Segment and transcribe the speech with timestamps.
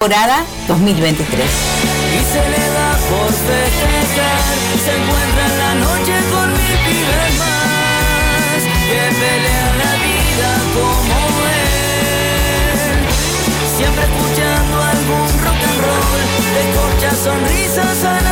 [0.00, 1.44] temporada 2023.
[1.44, 8.60] Y se le da por festejar, se encuentra en la noche con mil pibes más
[8.88, 11.16] que pelean la vida como
[11.52, 12.98] él.
[13.76, 16.20] Siempre escuchando algún rock and roll,
[16.64, 18.29] escucha sonrisas al amanecer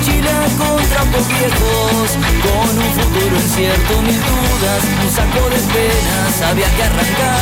[0.00, 2.08] mochila con trapos viejos,
[2.44, 7.36] con un futuro incierto, mil dudas, un saco de penas había que arrancar.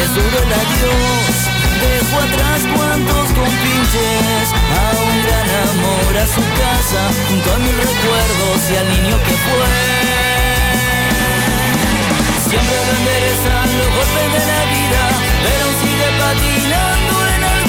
[0.00, 1.34] Es duro el adiós,
[1.84, 8.58] dejó atrás cuantos compinches, a un gran amor, a su casa, junto a mil recuerdos
[8.70, 9.72] y al niño que fue.
[12.48, 15.02] Siempre lo enderezan los golpes de la vida,
[15.44, 17.63] pero sigue patinando en alguna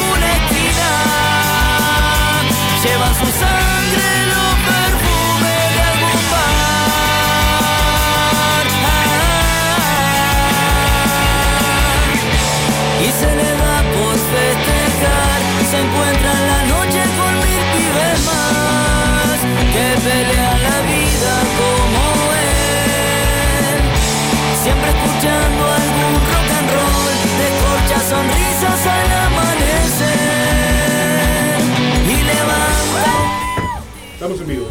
[2.95, 6.15] Lleva su sangre los perfumes de algún.
[13.03, 15.39] Y se le da por festejar,
[15.71, 19.37] se encuentra en la noche con mil pibes más
[19.73, 22.01] que pelean la vida como
[22.31, 23.75] él.
[24.63, 28.54] Siempre escuchando algún rock and roll, descorcha sonrisas al
[34.25, 34.67] Estamos en vivo.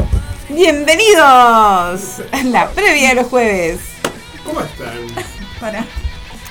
[0.49, 3.79] Bienvenidos a la previa de los jueves.
[4.45, 4.99] ¿Cómo están?
[5.61, 5.85] Para.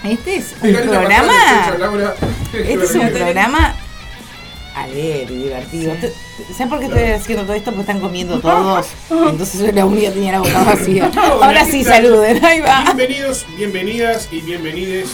[0.05, 1.33] Este es un programa.
[1.33, 2.15] pasada de Laura.
[2.53, 3.75] Este es un programa
[4.73, 5.93] alegre y divertido.
[6.55, 7.71] ¿Saben por qué estoy haciendo todo esto?
[7.71, 8.87] Porque están comiendo todos.
[9.09, 11.11] Entonces soy la única que tenía la boca vacía.
[11.41, 12.45] Ahora sí, saluden.
[12.45, 12.85] Ahí va.
[12.85, 15.09] Bienvenidos, bienvenidas y bienvenides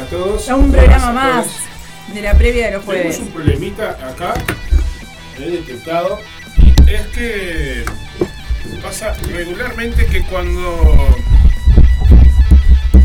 [0.00, 0.48] a todos.
[0.48, 1.46] A un programa más
[2.14, 3.18] de la previa de los Tenemos jueves.
[3.18, 4.32] un problemita acá,
[5.38, 6.18] he detectado.
[6.92, 7.84] Es que
[8.82, 11.16] pasa regularmente que cuando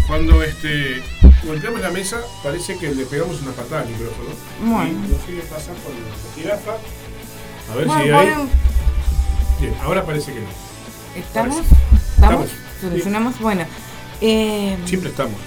[0.07, 1.01] cuando este
[1.43, 4.29] golpeamos la mesa parece que le pegamos una patada al micrófono.
[4.61, 4.89] Bueno.
[4.89, 6.71] Y no sé qué pasa con la jirafa.
[7.71, 8.27] A ver Bueno, si hay.
[8.27, 8.49] ponen-
[9.61, 10.47] Bien, ahora parece que no.
[11.15, 11.55] ¿Estamos?
[11.55, 11.75] Parece.
[12.15, 12.45] ¿Estamos?
[12.45, 12.49] Estamos.
[12.81, 13.39] ¿Solucionamos?
[13.39, 13.65] Bueno.
[14.21, 15.39] eh, Siempre estamos.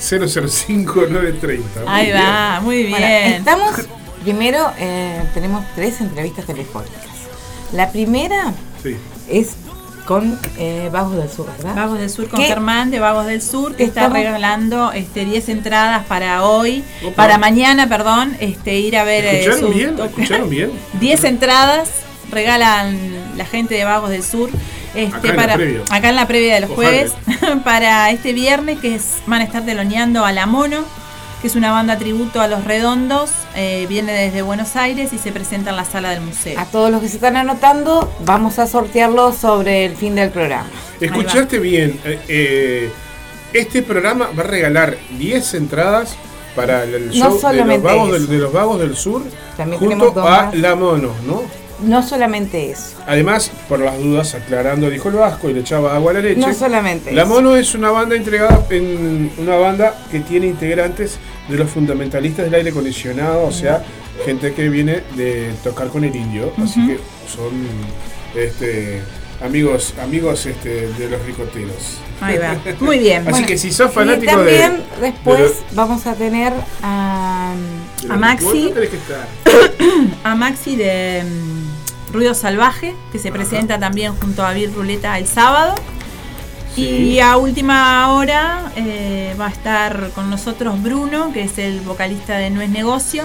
[0.00, 1.80] 005 930.
[1.80, 2.18] Muy Ahí bien.
[2.18, 2.90] va, muy bien.
[2.90, 3.06] Bueno,
[3.36, 3.74] estamos,
[4.22, 7.02] primero eh, tenemos tres entrevistas telefónicas.
[7.72, 8.96] La primera Sí.
[9.28, 9.50] es
[10.06, 11.74] con eh, Vagos del Sur, ¿verdad?
[11.76, 12.46] Vagos del Sur con ¿Qué?
[12.46, 17.14] Germán de Vagos del Sur que está regalando este 10 entradas para hoy, Opa.
[17.14, 19.98] para mañana, perdón, este ir a ver eh, ¿Escucharon su bien?
[19.98, 20.72] ¿Escucharon bien?
[21.00, 21.90] 10 entradas
[22.30, 22.98] regalan
[23.36, 24.50] la gente de Vagos del Sur
[24.94, 25.80] este, Acá en la para previa.
[25.90, 26.88] acá en la previa de los Ojalá.
[26.88, 27.12] jueves
[27.64, 30.84] para este viernes que es- van a estar teloneando a La Mono
[31.42, 35.32] que es una banda tributo a Los Redondos, eh, viene desde Buenos Aires y se
[35.32, 36.58] presenta en la sala del museo.
[36.58, 40.68] A todos los que se están anotando, vamos a sortearlo sobre el fin del programa.
[41.00, 41.98] Escuchaste bien.
[42.04, 42.92] eh, eh,
[43.52, 46.14] este programa va a regalar 10 entradas
[46.54, 49.22] para el No show de los, vagos del, de los Vagos del Sur
[49.56, 50.54] También junto a más.
[50.54, 51.42] La Mono, ¿no?
[51.82, 56.12] No solamente eso, Además, por las dudas, aclarando, dijo el Vasco y le echaba agua
[56.12, 56.40] a la leche.
[56.40, 57.32] no solamente La eso.
[57.32, 61.18] Mono es una banda entregada en una banda que tiene integrantes
[61.48, 63.82] de los fundamentalistas del aire acondicionado, o sea,
[64.24, 66.98] gente que viene de tocar con el indio, así que
[67.28, 67.50] son
[68.36, 69.00] este
[69.42, 71.98] amigos amigos este de los ricoteros.
[72.20, 72.56] Ahí va.
[72.80, 73.22] Muy bien.
[73.22, 76.52] Así Bueno, que si sos Y fanático de, también después de vamos a tener
[76.82, 77.52] a...
[78.08, 78.72] a Maxi.
[78.72, 79.28] que estar.
[80.24, 85.26] a Maxi de mm, Ruido Salvaje, que se presenta también junto a Bill Ruleta el
[85.26, 85.74] sábado.
[86.74, 92.38] Y a última hora eh, va a estar con nosotros Bruno, que es el vocalista
[92.38, 93.24] de No es Negocio.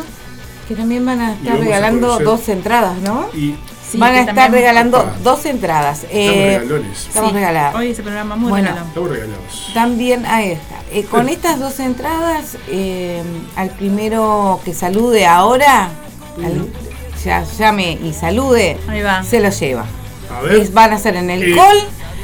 [0.68, 3.30] Que también van a Y estar a regalando dos entradas, ¿no?
[3.34, 3.56] Y
[3.92, 5.14] Sí, van a estar regalando Opa.
[5.24, 6.00] dos entradas.
[6.04, 7.06] estamos Eh, regalones.
[7.08, 7.80] estamos regalados.
[7.80, 8.68] Hoy ese programa muy Bueno.
[8.68, 8.88] regalón.
[8.90, 9.72] Estamos regalados.
[9.74, 10.76] También ahí está.
[10.92, 13.24] Eh, con estas dos entradas, eh,
[13.56, 15.90] al primero que salude ahora,
[16.44, 16.68] al-
[17.24, 19.24] ya llame y salude, Ahí va.
[19.24, 19.86] se lo lleva.
[20.38, 20.56] A ver.
[20.56, 21.78] Es- van a ser en el Eh, call.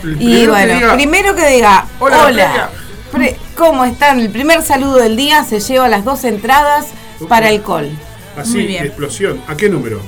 [0.04, 2.70] el Y que bueno, diga, primero que diga, "Hola, hola, Previa".
[3.12, 4.20] pre- ¿cómo están?
[4.20, 6.88] El primer saludo del día se lleva las dos entradas
[7.30, 7.98] para el call.
[8.38, 8.86] Así, Muy bien.
[8.86, 9.42] explosión.
[9.48, 10.02] ¿A qué número?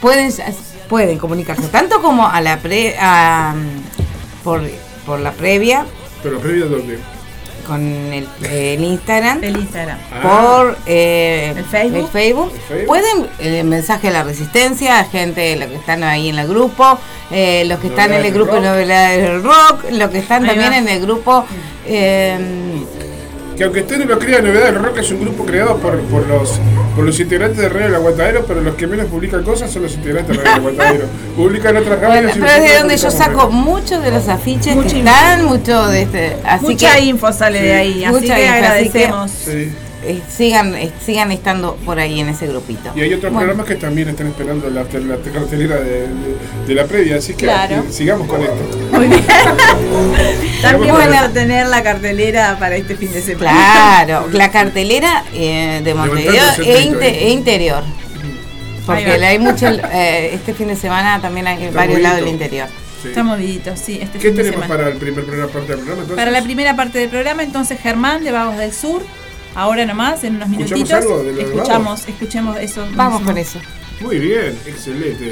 [0.00, 0.32] Pueden,
[0.88, 3.54] pueden comunicarse tanto como a la pre, a,
[4.42, 4.62] por,
[5.06, 5.84] por la previa
[6.22, 6.98] Pero previo dónde?
[7.66, 9.42] con el, el Instagram.
[9.42, 9.96] El Instagram.
[10.12, 10.20] Ah,
[10.58, 11.98] por eh, ¿El Facebook?
[12.00, 12.52] el Facebook.
[12.52, 12.86] ¿El Facebook?
[12.86, 16.98] Pueden, el mensaje de la resistencia, gente, los que están ahí en el grupo,
[17.30, 20.72] eh, los que están en el grupo Novedades del Rock, los que están Ahí también
[20.72, 20.76] va.
[20.78, 21.46] en el grupo.
[21.86, 22.84] eh,
[23.56, 26.26] Que aunque usted no lo crea, Novedad del Rock es un grupo creado por, por
[26.26, 26.58] los
[26.96, 29.94] por los integrantes de Radio El Aguantadero, pero los que menos publican cosas son los
[29.94, 31.06] integrantes de Radio El Aguantadero.
[31.36, 34.74] Publican otras bueno, radios y pero es de donde yo saco muchos de los afiches
[34.76, 35.10] Mucha que info.
[35.10, 36.36] están, mucho de este.
[36.44, 39.30] Así Mucha que info sale de ahí, así Mucha que info, así que- agradecemos.
[39.30, 39.72] Sí.
[40.06, 42.90] Eh, sigan, eh, sigan estando por ahí en ese grupito.
[42.94, 46.36] Y hay otros Bueno, programas que también están esperando la, la cartelera de, de-
[46.66, 47.76] de la previa, así que Claro.
[47.76, 48.54] eh, sigamos con esto.
[48.92, 49.22] Muy bien.
[50.62, 51.10] También Bueno.
[51.10, 53.50] vamos a tener la cartelera para este fin de semana.
[53.50, 57.82] Claro, la cartelera eh, de Montevideo e, e interior.
[58.86, 62.68] Porque hay mucho, eh, este fin de semana también hay Está varios lados del interior.
[63.02, 63.08] Sí.
[63.08, 64.82] Está movidito, sí, este ¿Qué fin de tenemos semana.
[64.82, 66.16] para el primer programa, parte del programa entonces?
[66.24, 69.02] Para la primera parte del programa, entonces Germán de Vagos del Sur.
[69.54, 71.02] Ahora nomás, en unos ¿Escuchamos minutitos.
[71.02, 72.86] algo de lo de escuchamos, escuchemos eso.
[72.94, 73.26] Vamos mismo.
[73.32, 73.58] con eso.
[74.00, 75.30] Muy bien, excelente.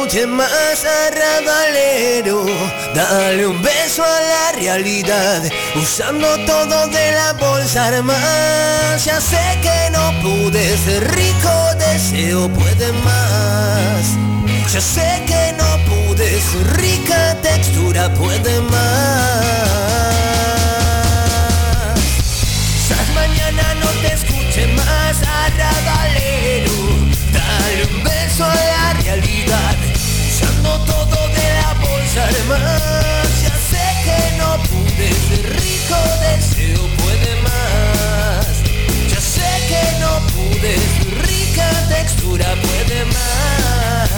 [0.00, 2.46] No te escuche más arrabalero.
[2.94, 5.42] Dale un beso a la realidad,
[5.74, 8.96] usando todo de la bolsa armada.
[8.96, 14.16] Ya sé que no pude ser rico, deseo puede más.
[14.72, 19.89] Ya sé que no pude ser rica, textura puede más.
[42.40, 44.10] Textura puede más.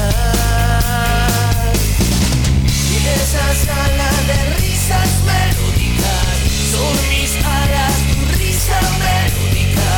[2.91, 6.37] Y esas alas de risas melódicas
[6.71, 9.91] son mis alas, tu risa melódica.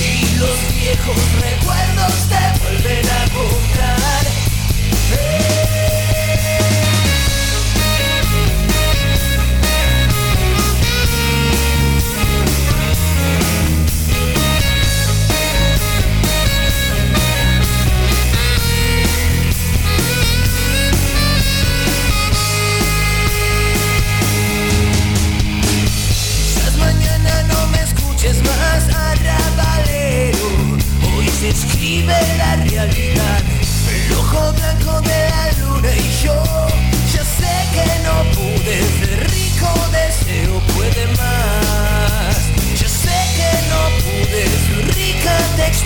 [0.00, 2.13] Y los viejos recuerdos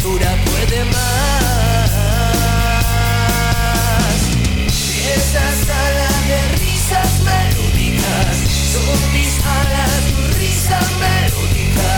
[0.08, 1.90] Textura puede más
[4.72, 8.36] y esas alas de risas melódicas
[8.72, 11.92] son mis alas, tu risa melódica.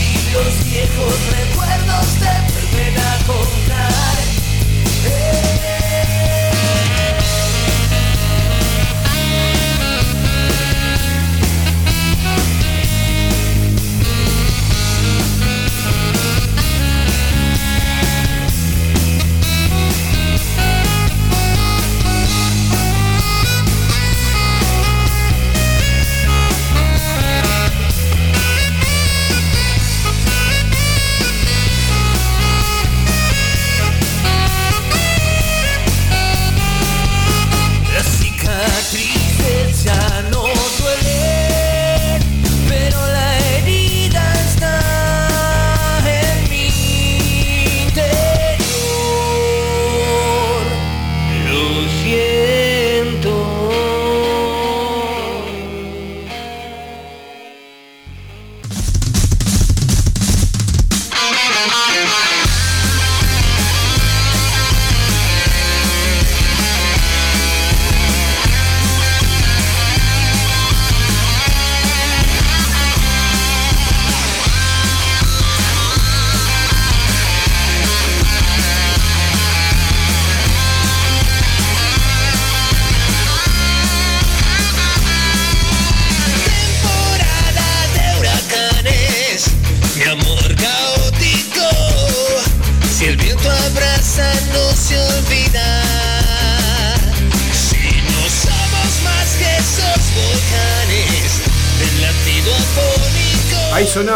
[0.00, 1.31] Y los viejos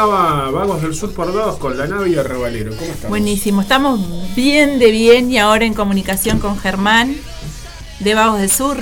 [0.05, 2.71] Vagos del Sur por dos con la nave y el revalero.
[2.77, 3.09] ¿Cómo estamos?
[3.09, 7.17] Buenísimo, estamos bien de bien y ahora en comunicación con Germán
[8.01, 8.77] de Vagos del Sur.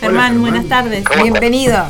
[0.00, 0.40] Germán, Germán.
[0.40, 1.04] buenas tardes.
[1.22, 1.84] Bienvenido.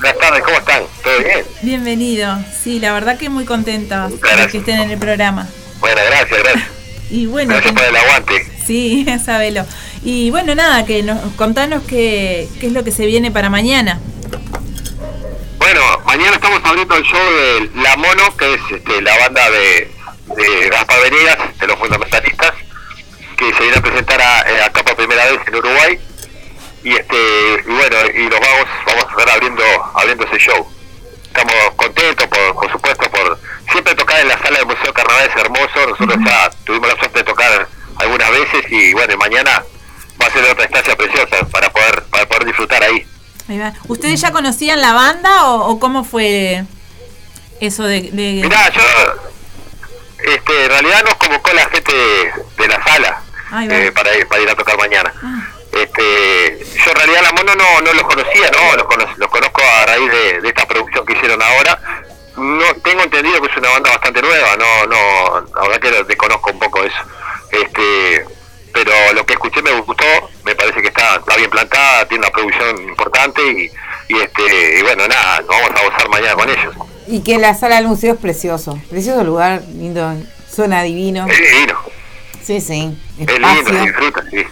[0.00, 0.82] Buenas tardes, ¿cómo están?
[1.02, 1.38] ¿Todo bien?
[1.62, 2.38] Bienvenido.
[2.62, 5.48] Sí, la verdad que muy contentos de que estén en el programa.
[5.80, 6.68] Bueno, gracias, gracias.
[7.10, 8.52] Y bueno, Gracias por el aguante.
[8.66, 9.64] sí, sabelo.
[10.04, 13.98] Y bueno, nada, que nos contanos qué, qué es lo que se viene para mañana.
[15.70, 19.92] Bueno, mañana estamos abriendo el show de La Mono, que es este, la banda de,
[20.34, 22.54] de Gaspar Venegas, de los fundamentalistas,
[23.36, 26.00] que se viene a presentar a, eh, acá por primera vez en Uruguay.
[26.84, 27.16] Y este
[27.66, 30.66] y bueno, y los vagos vamos a estar abriendo, abriendo ese show.
[31.24, 33.38] Estamos contentos, por, por supuesto, por
[33.70, 35.86] siempre tocar en la sala del Museo Carnaval es hermoso.
[35.86, 39.62] Nosotros ya tuvimos la suerte de tocar algunas veces y bueno, mañana
[40.18, 43.06] va a ser otra instancia preciosa para poder, para poder disfrutar ahí.
[43.88, 46.64] ¿Ustedes ya conocían la banda o, o cómo fue
[47.60, 48.02] eso de...
[48.12, 48.82] de- Mirá, yo,
[50.32, 51.92] este, en realidad nos convocó la gente
[52.58, 53.22] de la sala
[53.62, 55.12] eh, para, ir, para ir a tocar mañana.
[55.22, 55.48] Ah.
[55.72, 59.62] Este, yo en realidad la mono no, no los conocía, no, los, cono- los conozco
[59.62, 61.78] a raíz de, de esta producción que hicieron ahora.
[62.36, 66.50] No tengo entendido que es una banda bastante nueva, no, no, la verdad que desconozco
[66.52, 66.96] un poco eso.
[67.50, 68.24] Este,
[68.72, 70.04] pero lo que escuché me gustó,
[70.44, 73.70] me parece que está, está bien plantada, tiene una producción importante y,
[74.08, 76.74] y este y bueno, nada, nos vamos a gozar mañana con ellos.
[77.06, 78.78] Y que la sala del museo es precioso.
[78.90, 80.14] Precioso lugar, lindo,
[80.54, 81.26] suena divino.
[81.26, 81.78] Es divino,
[82.42, 82.98] Sí, sí.
[83.18, 84.46] es lindo, se disfruta, sí.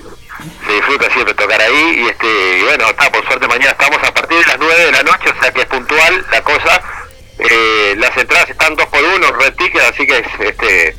[0.66, 4.12] Se disfruta siempre tocar ahí y este y bueno, está por suerte mañana estamos a
[4.12, 6.82] partir de las 9 de la noche, o sea que es puntual la cosa.
[7.38, 10.96] Eh, las entradas están dos por uno, red ticket, así que es este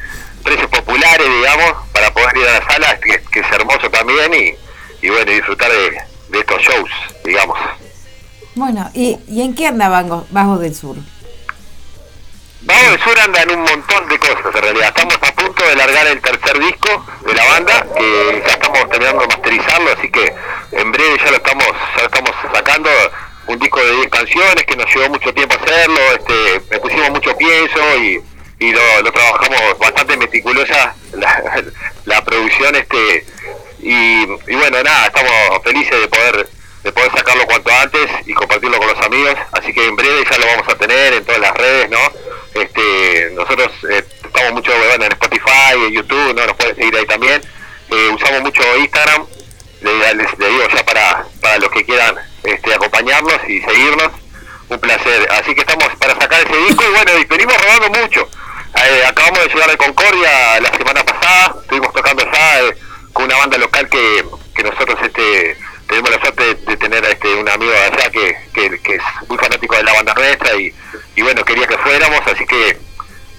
[0.47, 5.05] precios populares, digamos, para poder ir a la sala, que, que es hermoso también y,
[5.05, 6.89] y bueno, disfrutar de, de estos shows,
[7.25, 7.57] digamos.
[8.55, 10.95] Bueno, ¿y, ¿y en qué anda Vago- Vagos del Sur?
[12.61, 14.87] Vamos del Sur anda en un montón de cosas en realidad.
[14.87, 19.21] Estamos a punto de largar el tercer disco de la banda, que ya estamos terminando
[19.21, 20.33] de masterizarlo, así que
[20.71, 22.89] en breve ya lo estamos, ya lo estamos sacando.
[23.47, 27.37] Un disco de 10 canciones que nos llevó mucho tiempo hacerlo, este, le pusimos mucho
[27.37, 28.21] pienso y,
[28.59, 31.63] y lo, lo trabajamos bastante meticulosa la,
[32.05, 33.25] la producción este
[33.79, 35.31] y, bueno nada estamos
[35.63, 36.49] felices de poder
[36.83, 40.37] de poder sacarlo cuanto antes y compartirlo con los amigos así que en breve ya
[40.37, 41.99] lo vamos a tener en todas las redes no
[42.61, 47.41] este nosotros eh, estamos mucho en Spotify en YouTube no nos pueden seguir ahí también
[47.89, 49.25] Eh, usamos mucho Instagram
[49.81, 54.11] le, les- le digo ya para para los que quieran este acompañarnos y seguirnos
[54.69, 55.25] un placer.
[55.31, 58.27] Así que estamos para sacar ese disco y bueno, y venimos rodando mucho.
[58.75, 62.77] Eh, acabamos de llegar de Concordia la semana pasada, estuvimos tocando allá eh,
[63.13, 64.23] con una banda local que,
[64.55, 68.09] que nosotros este tenemos la suerte de, de tener a este un amigo de allá
[68.11, 70.73] que, que, que es muy fanático de la banda nuestra y,
[71.15, 72.77] y bueno, quería que fuéramos, así que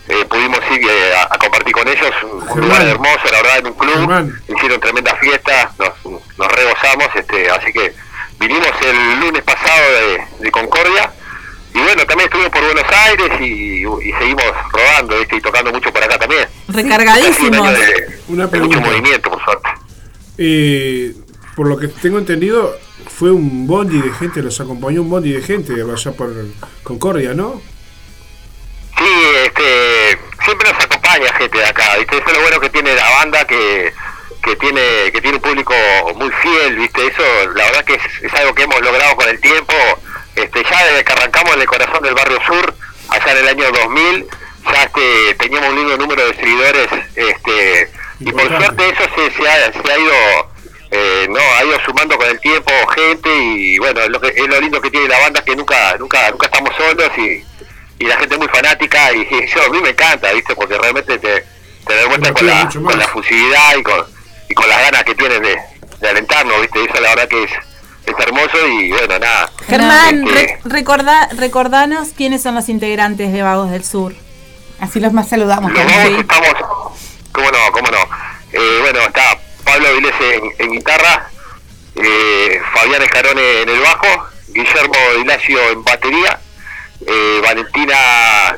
[0.08, 2.88] eh, pudimos ir a, a compartir con ellos un, un lugar Germán.
[2.88, 4.42] hermoso, la verdad, en un club, Germán.
[4.48, 7.94] hicieron tremenda fiesta, nos, nos regozamos, este, así que
[8.40, 11.12] vinimos el lunes pasado de, de Concordia
[11.78, 15.36] y bueno, también estuvimos por Buenos Aires y, y seguimos rodando ¿viste?
[15.36, 16.48] y tocando mucho por acá también.
[16.66, 16.74] Un
[17.72, 19.68] de, Una de mucho movimiento, por suerte.
[20.38, 21.14] Eh,
[21.54, 22.76] por lo que tengo entendido,
[23.08, 26.32] fue un bondi de gente, los acompañó un bondi de gente allá por
[26.82, 27.60] Concordia, ¿no?
[28.96, 29.04] Sí,
[29.44, 32.16] este, siempre nos acompaña gente de acá, ¿viste?
[32.16, 33.92] Eso es lo bueno que tiene la banda, que,
[34.42, 35.74] que tiene que tiene un público
[36.16, 37.06] muy fiel, ¿viste?
[37.06, 37.22] Eso,
[37.54, 39.74] la verdad que es, es algo que hemos logrado con el tiempo.
[40.38, 42.74] Este, ya desde que arrancamos en el corazón del barrio sur,
[43.08, 44.26] allá en el año 2000,
[44.70, 49.48] ya este, teníamos un lindo número de seguidores, este, y por suerte eso se, se,
[49.48, 50.48] ha, se ha ido
[50.90, 54.48] eh, no ha ido sumando con el tiempo gente y bueno es lo que es
[54.48, 57.44] lo lindo que tiene la banda que nunca nunca nunca estamos solos y,
[57.98, 61.18] y la gente es muy fanática y, eso a mí me encanta viste porque realmente
[61.18, 61.44] te,
[61.86, 64.06] te demuestra con la, con la fusividad y con
[64.48, 65.58] y con las ganas que tienen de,
[66.00, 67.50] de alentarnos viste eso la verdad que es
[68.10, 73.42] es hermoso y bueno nada Germán, Este, re- recorda, recordanos quiénes son los integrantes de
[73.42, 74.14] Vagos del Sur.
[74.80, 75.72] Así los más saludamos.
[75.72, 76.54] Los estamos,
[77.32, 77.98] cómo no, cómo no.
[78.52, 81.28] Eh, bueno, está Pablo Vilés en, en guitarra,
[81.96, 86.38] eh, Fabián Escarone en el bajo, Guillermo Dilacio en batería,
[87.06, 88.56] eh, Valentina,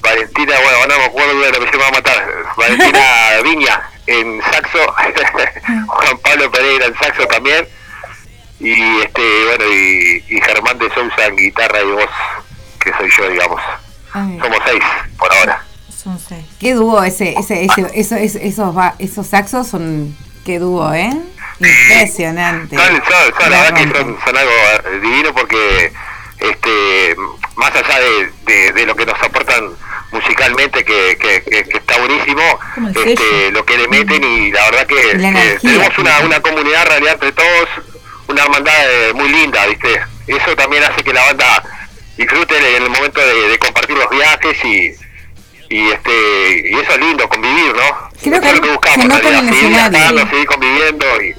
[0.00, 3.00] Valentina, bueno, no me acuerdo de lo que se me va a matar, Valentina
[3.44, 4.78] Viña en saxo,
[5.86, 7.68] Juan Pablo Pereira en saxo también,
[8.60, 12.10] y este, bueno, y, y Germán de Sousa en guitarra y voz,
[12.80, 13.60] que soy yo, digamos.
[14.12, 14.82] Ay, Somos seis
[15.18, 15.62] por ahora.
[16.02, 16.44] Son seis.
[16.58, 21.10] Qué dúo ese, ese, ese, eso, eso- esos, va- esos saxos son, qué dúo, ¿eh?
[21.60, 22.76] Impresionante.
[22.76, 23.04] Son, son-
[23.40, 25.92] son- la verdad que son, son algo eh, divino porque
[26.38, 27.16] este
[27.56, 29.70] más allá de, de- de lo que nos aportan
[30.12, 32.42] musicalmente que, que, que- que está buenísimo
[32.94, 35.58] este, lo que le meten y la verdad que, La que energía.
[35.72, 37.68] tenemos una, una comunidad en realidad entre todos
[38.28, 41.62] una hermandad eh, muy linda viste eso también hace que la banda
[42.16, 44.94] disfrute en el momento de, de compartir los viajes y
[45.70, 49.08] y este y eso es lindo convivir no Creo que es lo que buscamos se
[49.08, 51.34] nota realidad, seguir viajando, seguir conviviendo y,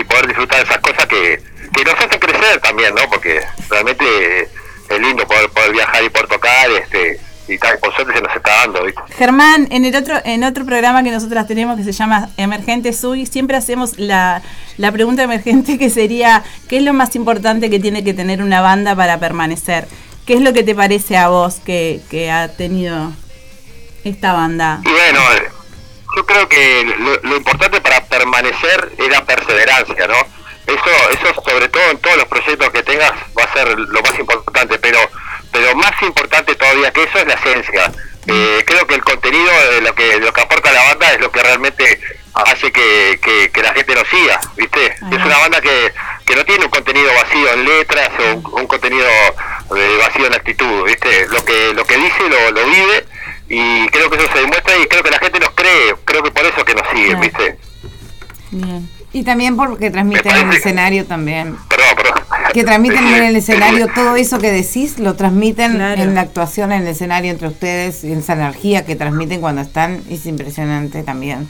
[0.00, 1.42] y poder disfrutar de esas cosas que,
[1.74, 3.08] que nos hacen crecer también, ¿no?
[3.10, 8.14] Porque realmente es lindo poder, poder viajar y poder tocar, este, y tal, por suerte
[8.14, 9.02] se nos está dando, ¿viste?
[9.16, 13.26] Germán, en el otro, en otro programa que nosotras tenemos que se llama Emergente Sui,
[13.26, 14.42] siempre hacemos la,
[14.76, 18.60] la pregunta emergente que sería, ¿qué es lo más importante que tiene que tener una
[18.60, 19.88] banda para permanecer?
[20.26, 23.12] ¿Qué es lo que te parece a vos que, que ha tenido
[24.04, 24.80] esta banda?
[24.84, 25.20] Y bueno,
[26.16, 30.42] yo creo que lo, lo importante para permanecer es la perseverancia, ¿no?
[30.66, 34.16] Eso, eso sobre todo en todos los proyectos que tengas va a ser lo más
[34.18, 34.98] importante, pero,
[35.52, 37.92] pero más importante todavía que eso es la esencia.
[38.26, 41.20] Eh, creo que el contenido de lo que, de lo que aporta la banda es
[41.20, 42.00] lo que realmente
[42.34, 44.94] hace que, que, que la gente nos siga, ¿viste?
[45.02, 45.16] Ajá.
[45.16, 45.92] Es una banda que,
[46.24, 49.06] que no tiene un contenido vacío en letras o un, un contenido
[49.76, 51.26] eh, vacío en actitud, ¿viste?
[51.28, 53.06] Lo que, lo que dice lo, lo vive
[53.48, 56.30] y creo que eso se demuestra y creo que la gente nos cree, creo que
[56.30, 57.20] por eso que nos siguen, Claro.
[57.22, 57.58] ¿viste?
[58.52, 58.88] Bien.
[59.12, 61.56] Y también porque transmiten en el escenario también.
[61.68, 62.52] Perdón, perdón.
[62.54, 66.02] Que transmiten en el escenario todo eso que decís, lo transmiten Claro.
[66.02, 70.02] en la actuación en el escenario entre ustedes, y esa energía que transmiten cuando están,
[70.08, 71.48] es impresionante también.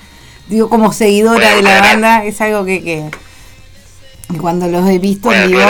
[0.49, 3.11] Digo, como seguidora Bueno, de la banda, es algo que, que,
[4.41, 5.61] cuando los he visto Bueno, digo,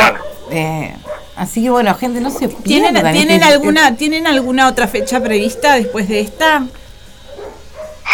[0.51, 0.95] eh,
[1.37, 5.21] así que bueno, gente, no se ¿Tienen, pierdan ¿tienen, este- alguna, ¿Tienen alguna otra fecha
[5.23, 6.65] prevista después de esta?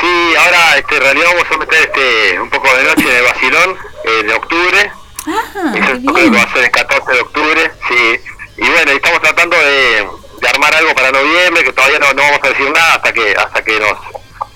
[0.00, 3.22] Sí, ahora este, en realidad vamos a meter este, un poco de noche en el
[3.24, 4.92] Basilón eh, de octubre.
[5.26, 6.34] Ah, Eso qué creo que bien.
[6.34, 8.20] va a ser el 14 de octubre, sí.
[8.58, 10.08] Y bueno, estamos tratando de,
[10.40, 13.34] de armar algo para noviembre, que todavía no, no vamos a decir nada hasta que
[13.36, 13.98] hasta que nos,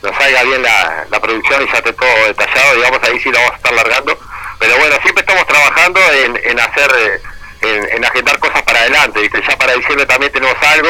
[0.03, 3.39] nos salga bien la, la producción y ya esté todo detallado, digamos, ahí sí lo
[3.39, 4.19] vamos a estar largando.
[4.59, 7.21] Pero bueno, siempre estamos trabajando en, en hacer, eh,
[7.63, 9.43] en, en agendar cosas para adelante, ¿viste?
[9.49, 10.89] Ya para diciembre también tenemos algo.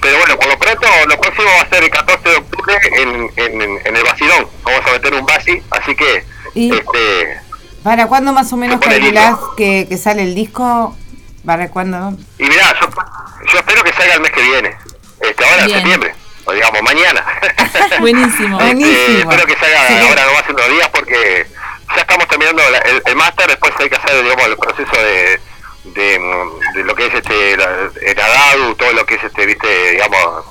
[0.00, 3.30] Pero bueno, por lo pronto, lo próximo va a ser el 14 de octubre en,
[3.36, 4.48] en, en- en el Basilón.
[4.64, 6.24] Vamos a meter un basi, así que...
[6.54, 7.40] Y- este
[7.82, 10.94] ¿Para cuándo más o menos calculás que, que sale el disco?
[11.46, 12.12] ¿Para cuándo?
[12.38, 12.88] Y mirá, yo,
[13.52, 14.76] yo espero que salga el mes que viene.
[15.20, 15.78] Este, ahora en Bien.
[15.78, 16.14] septiembre.
[16.44, 17.24] O digamos, mañana.
[18.00, 18.58] Buenísimo.
[18.60, 19.30] Este, Buenísimo.
[19.30, 19.94] espero que salga Sí.
[20.08, 21.46] ahora nomás en unos días porque
[21.94, 23.46] ya estamos terminando la- el, el máster.
[23.48, 25.40] Después hay que hacer, digamos, el proceso de,
[25.84, 26.18] de,
[26.74, 30.44] de lo que es este la- el ADADU, todo lo que es, este viste, digamos...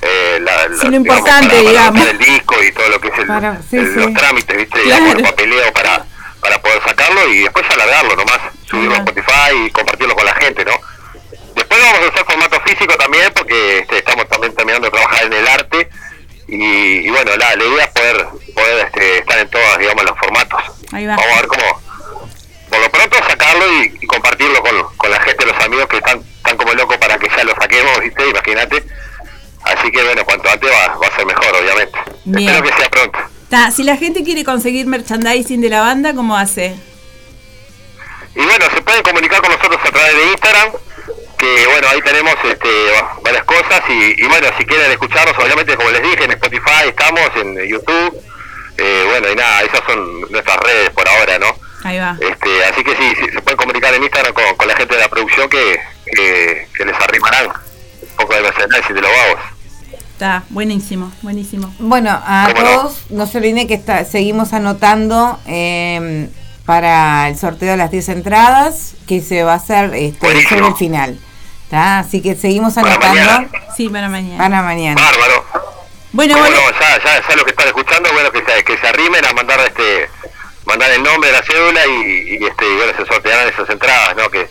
[0.00, 2.06] Eh, la, la- Sí, lo digamos, importante, para- para digamos.
[2.06, 3.98] el disco y todo lo que es el, Para- sí, el- sí.
[4.00, 5.04] los trámites, viste, Claro.
[5.04, 6.04] digamos, el papeleo para,
[6.40, 8.38] para poder sacarlo y después alargarlo nomás,
[8.70, 8.98] subirlo a.
[8.98, 10.72] Spotify y compartirlo con la gente, ¿no?
[11.56, 15.32] Después vamos a hacer formato físico también porque este, estamos también terminando de trabajar en
[15.32, 15.88] el arte
[16.46, 16.64] y,
[17.06, 20.62] y bueno, la, la idea es poder, poder este, estar en todos, digamos, los formatos.
[20.92, 21.16] Ahí va.
[21.16, 21.82] Vamos a ver cómo,
[22.68, 26.20] por lo pronto sacarlo y, y compartirlo con, con la gente, los amigos que están,
[26.20, 28.28] están como locos para que ya lo saquemos, ¿viste?
[28.28, 28.84] Imagínate.
[29.62, 31.98] Así que bueno, cuanto antes va, va a ser mejor, obviamente.
[32.24, 32.48] Bien.
[32.48, 33.18] Espero que sea pronto.
[33.50, 36.76] Ta, si la gente quiere conseguir merchandising de la banda, ¿cómo hace?
[38.34, 40.72] Y bueno, se pueden comunicar con nosotros a través de Instagram,
[41.38, 42.68] que bueno, ahí tenemos este,
[43.22, 47.30] varias cosas y, y bueno, si quieren escucharnos, obviamente como les dije, en Spotify estamos,
[47.36, 48.22] en YouTube,
[48.76, 51.67] eh, bueno, y nada, esas son nuestras redes por ahora, ¿no?
[51.88, 52.18] Ahí va.
[52.20, 55.00] Este, así que sí, sí, se pueden comunicar en Instagram con, con la gente de
[55.00, 59.40] la producción que, que, que les arrimarán un poco de merchandising de los vagos.
[60.12, 61.72] Está buenísimo, buenísimo.
[61.78, 62.76] Bueno, a ¿Cómo no?
[62.76, 66.28] todos no se olviden que está, seguimos anotando eh,
[66.66, 70.74] para el sorteo de las 10 entradas que se va a hacer este, sobre el
[70.74, 71.18] final.
[71.70, 72.00] ¿tá?
[72.00, 73.48] Así que seguimos Para anotando mañana.
[73.74, 74.36] Sí, para mañana.
[74.36, 75.00] para mañana.
[75.00, 75.44] Bárbaro.
[76.12, 78.88] Bueno, bueno, no, ya, ya, ya lo que están escuchando, bueno, que se, que se
[78.88, 80.10] arrimen a mandar este
[80.68, 84.30] mandar el nombre, la cédula y, y, este bueno, se sortearán esas entradas, ¿no?
[84.30, 84.46] Que,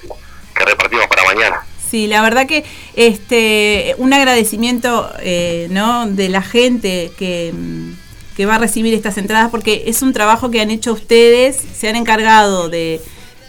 [0.56, 1.62] que repartimos para mañana.
[1.90, 6.06] Sí, la verdad que este un agradecimiento eh, ¿no?
[6.08, 7.94] de la gente que, mm,
[8.36, 11.88] que va a recibir estas entradas porque es un trabajo que han hecho ustedes, se
[11.88, 13.00] han encargado de,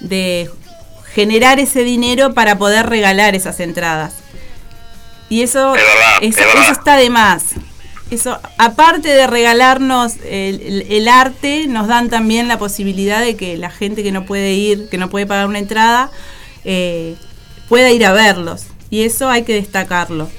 [0.01, 0.49] de
[1.15, 4.15] generar ese dinero para poder regalar esas entradas.
[5.29, 7.55] Y eso, Es verdad, eso, es eso está de más.
[8.11, 13.57] Eso, aparte de regalarnos el, el- el arte, nos dan también la posibilidad de que
[13.59, 16.11] la gente que no puede ir, que no puede pagar una entrada,
[16.65, 17.17] eh,
[17.69, 18.65] pueda ir a verlos.
[18.91, 20.31] Y eso hay que destacarlo.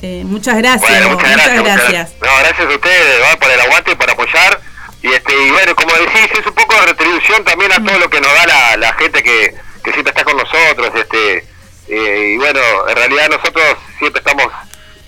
[0.00, 1.58] Eh, muchas gracias, Bueno, muchas gracias.
[1.58, 2.10] muchas gracias.
[2.20, 3.36] No, gracias a ustedes, ¿va?
[3.36, 4.60] por el aguante, por apoyar.
[5.02, 8.08] Y este y bueno, como decís, es un poco de retribución también a todo lo
[8.08, 10.90] que nos da la, la gente que, que siempre está con nosotros.
[10.94, 11.44] este
[11.88, 13.64] eh, Y bueno, en realidad nosotros
[13.98, 14.46] siempre estamos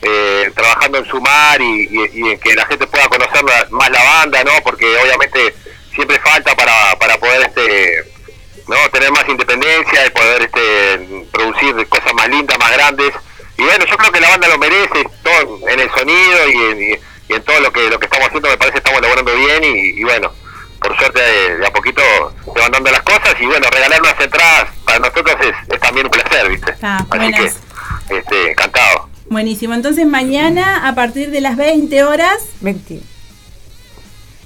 [0.07, 3.91] eh, trabajando en sumar y, y- y en que la gente pueda conocer la- más
[3.91, 4.53] la banda, ¿no?
[4.63, 5.55] Porque obviamente
[5.95, 8.13] siempre falta para, para poder este
[8.69, 13.13] no tener más independencia y poder este producir cosas más lindas, más grandes.
[13.57, 16.83] Y bueno, yo creo que la banda lo merece, todo en el sonido y en,
[16.93, 19.35] y- y en todo lo que lo que estamos haciendo, me parece que estamos logrando
[19.35, 20.31] bien y, bueno,
[20.81, 22.03] por suerte de, de a poquito
[22.53, 26.07] se van dando las cosas y bueno, regalar unas entradas para nosotros es, es también
[26.07, 26.75] un placer, ¿viste?
[26.83, 27.41] Ah, Así buenas.
[28.09, 29.09] que, este, encantado.
[29.35, 29.75] Buenísimo.
[29.75, 33.01] Entonces mañana a partir de las 20 horas, 20.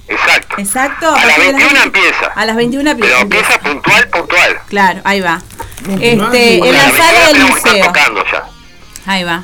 [0.07, 0.55] Exacto.
[0.57, 1.07] exacto.
[1.13, 2.25] A las partir de 21 20 empieza.
[2.35, 3.21] A las 21 Pero empieza.
[3.21, 4.57] empieza puntual, puntual.
[4.67, 5.41] Claro, ahí va.
[6.01, 7.93] Este, en la sala 21 del museo.
[7.93, 8.43] ya.
[9.05, 9.43] Ahí va.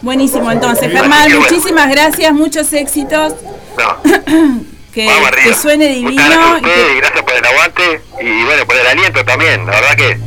[0.00, 1.40] Buenísimo, entonces, Germán, bueno.
[1.40, 3.34] muchísimas gracias, muchos éxitos.
[3.76, 4.64] No.
[4.94, 5.10] Que,
[5.60, 6.12] suene divino.
[6.22, 9.24] gracias a y ustedes que- y gracias por el aguante y bueno, por el aliento
[9.24, 9.66] también.
[9.66, 10.20] La verdad que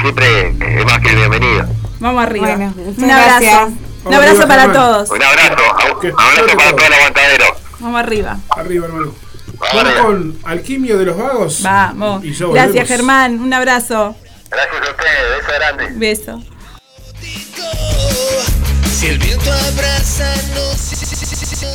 [0.00, 0.48] siempre
[0.78, 1.66] es más que bienvenido.
[2.00, 2.46] vamos arriba.
[2.56, 3.40] Bueno, Un abrazo.
[3.42, 3.85] gracias.
[4.06, 4.76] Un Vamos abrazo arriba, para Germán.
[4.76, 5.10] todos.
[5.10, 5.62] Un abrazo,
[6.04, 6.86] un abrazo para todo.
[6.86, 7.44] el aguantadero.
[7.80, 8.36] Vamos arriba.
[8.50, 9.14] Arriba, hermano.
[9.58, 11.62] Vamos Vamos con Alquimia de los Vagos.
[11.62, 12.22] Vamos.
[12.52, 12.86] Gracias.
[12.88, 13.40] Germán.
[13.40, 14.14] Un abrazo.
[14.48, 15.86] Gracias a ustedes, beso grande.
[15.96, 16.42] Beso.
[18.96, 21.66] Si el viento abraza, no se, se- se- se- se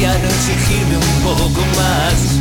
[0.00, 2.38] aprendí a no exigirme un poco más.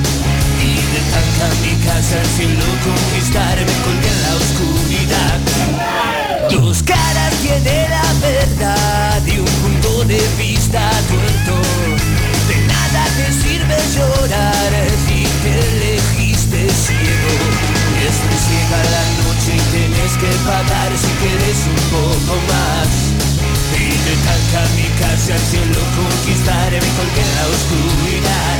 [0.61, 5.39] Y de tan kamikaze al cielo conquistar me colgué en la oscuridad.
[6.49, 11.55] Dos caras tiene la verdad y un punto de vista tuerto.
[12.47, 14.71] De nada te sirve llorar
[15.07, 17.33] si te elegiste ciego.
[18.07, 23.18] Es muy ciega la noche y tienes que pagar si quieres un poco más.
[24.29, 28.59] Tan kamikaze al cielo conquistar me colgué en la oscuridad.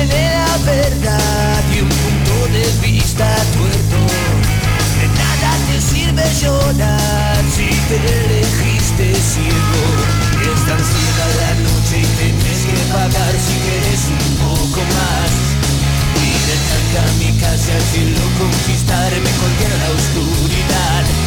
[0.00, 0.39] La
[0.90, 3.98] verdad y un punto de vista tuerto.
[4.98, 9.82] De nada te sirve llorar si te elegiste ciego.
[10.42, 15.32] Es tan ciega la noche y tienes que pagar si quieres un poco más.
[16.18, 21.19] Y de tan kamikaze al cielo conquistar me colgué en la oscuridad.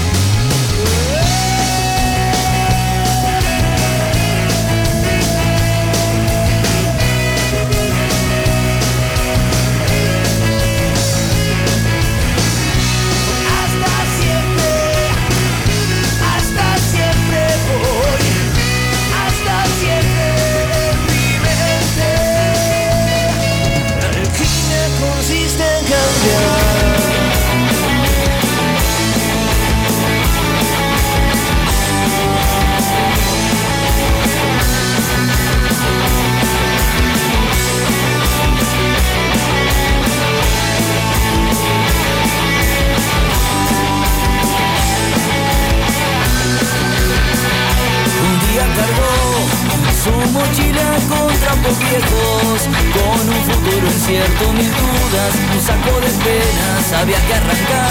[57.03, 57.89] Había que arrancar.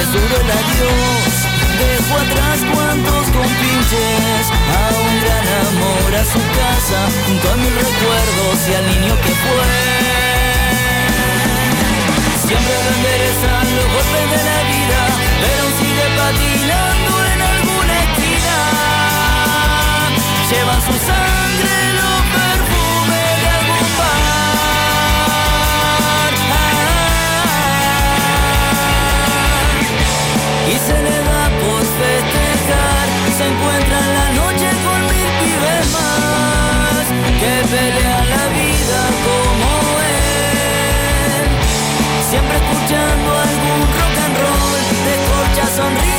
[0.00, 1.32] Es duro el adiós,
[1.78, 8.56] dejó atrás cuantos compinches, a un gran amor, a su casa, junto a mil recuerdos
[8.68, 9.70] y al niño que fue.
[12.48, 15.00] Siempre lo enderezan los golpes de la vida,
[15.42, 18.56] pero sigue patinando en alguna esquina.
[20.50, 21.83] Llevan su sangre
[33.46, 37.04] encuentra en la noche con mil pibes más
[37.40, 39.68] que pelean la vida como
[40.00, 41.46] él.
[42.30, 46.13] Siempre escuchando algún rock and roll Descorcha sonrisas al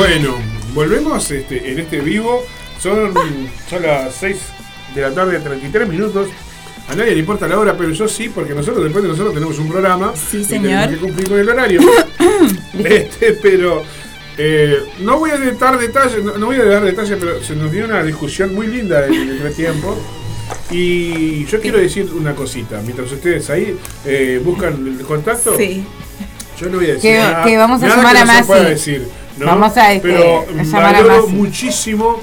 [0.00, 0.34] Bueno,
[0.72, 2.42] volvemos este, en este vivo.
[2.80, 3.12] Son,
[3.68, 4.36] son las 6
[4.94, 6.28] de la tarde, 33 minutos.
[6.88, 9.58] A nadie le importa la hora, pero yo sí, porque nosotros después de nosotros tenemos
[9.58, 10.14] un programa.
[10.16, 10.70] Sí, y señor.
[10.70, 11.80] tenemos que cumplir con el horario.
[12.82, 13.82] este, pero
[14.38, 17.70] eh, no voy a dar detalles, no, no voy a dar detalles, pero se nos
[17.70, 19.98] dio una discusión muy linda en el entretiempo.
[20.70, 25.84] Y yo quiero decir una cosita, mientras ustedes ahí eh, buscan el contacto, Sí.
[26.58, 28.30] yo no voy a decir Que- nada, que vamos a nada llamar que a no
[28.32, 28.46] se Masi.
[28.46, 29.08] pueda decir,
[29.40, 29.46] ¿no?
[29.46, 30.44] Vamos a, este, Pero
[30.76, 32.20] a valoro muchísimo,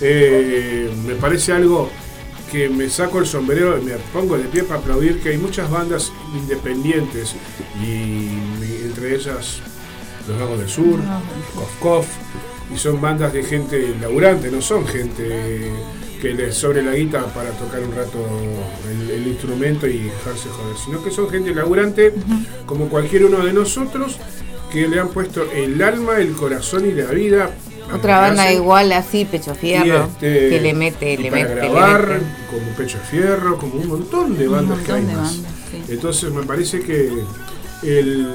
[0.00, 1.88] eh, me parece algo
[2.50, 5.70] que me saco el sombrero y me pongo de pie para aplaudir que hay muchas
[5.70, 7.34] bandas independientes
[7.82, 8.28] y
[8.84, 9.60] entre ellas
[10.28, 11.00] Los Vagos del Sur,
[11.54, 12.06] Cof Cof,
[12.74, 15.72] y son bandas de gente laburante, no son gente
[16.20, 18.18] que les sobre la guita para tocar un rato
[18.90, 22.12] el, el instrumento y dejarse joder, sino que son gente laburante
[22.64, 24.18] como cualquier uno de nosotros
[24.72, 27.50] que le han puesto el alma, el corazón y la vida
[27.92, 32.08] Otra banda igual así, Pecho Fierro, este, que le mete, le para mete, le grabar,
[32.08, 32.24] mete.
[32.50, 35.32] como Pecho Fierro, como un montón de bandas que hay montón de más.
[35.42, 35.82] bandas, sí.
[35.88, 37.10] Entonces me parece que
[37.82, 38.26] el,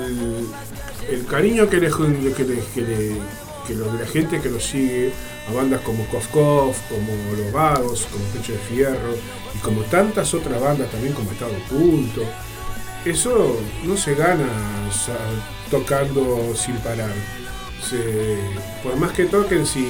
[1.10, 3.17] el cariño que le, que le, que le-
[3.67, 5.12] que lo la gente que lo sigue
[5.48, 9.13] a bandas como Kof Kof, como Los Vagos, como Pecho de Fierro
[9.56, 12.24] y como tantas otras bandas también como Estado Oculto,
[13.06, 14.48] eso no se gana
[15.71, 17.10] tocando sin parar.
[17.89, 18.38] Se-
[18.84, 19.88] por más que toquen, si,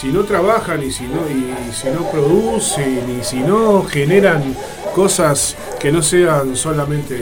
[0.00, 4.56] si no trabajan y si no, y si no producen y si no generan
[4.94, 7.20] cosas que no sean solamente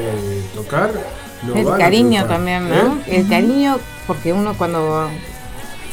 [0.54, 0.92] tocar,
[1.46, 2.82] no El van cariño también, ¿eh?
[2.84, 2.98] ¿no?
[3.06, 5.08] El cariño, porque uno cuando...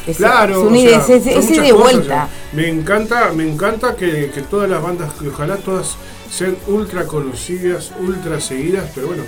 [0.06, 2.28] es- Claro, o sea, ese, ese de vuelta.
[2.52, 5.96] me encanta, me encanta que, que todas las bandas, que ojalá todas
[6.30, 9.24] sean ultra conocidas, ultra seguidas, pero bueno,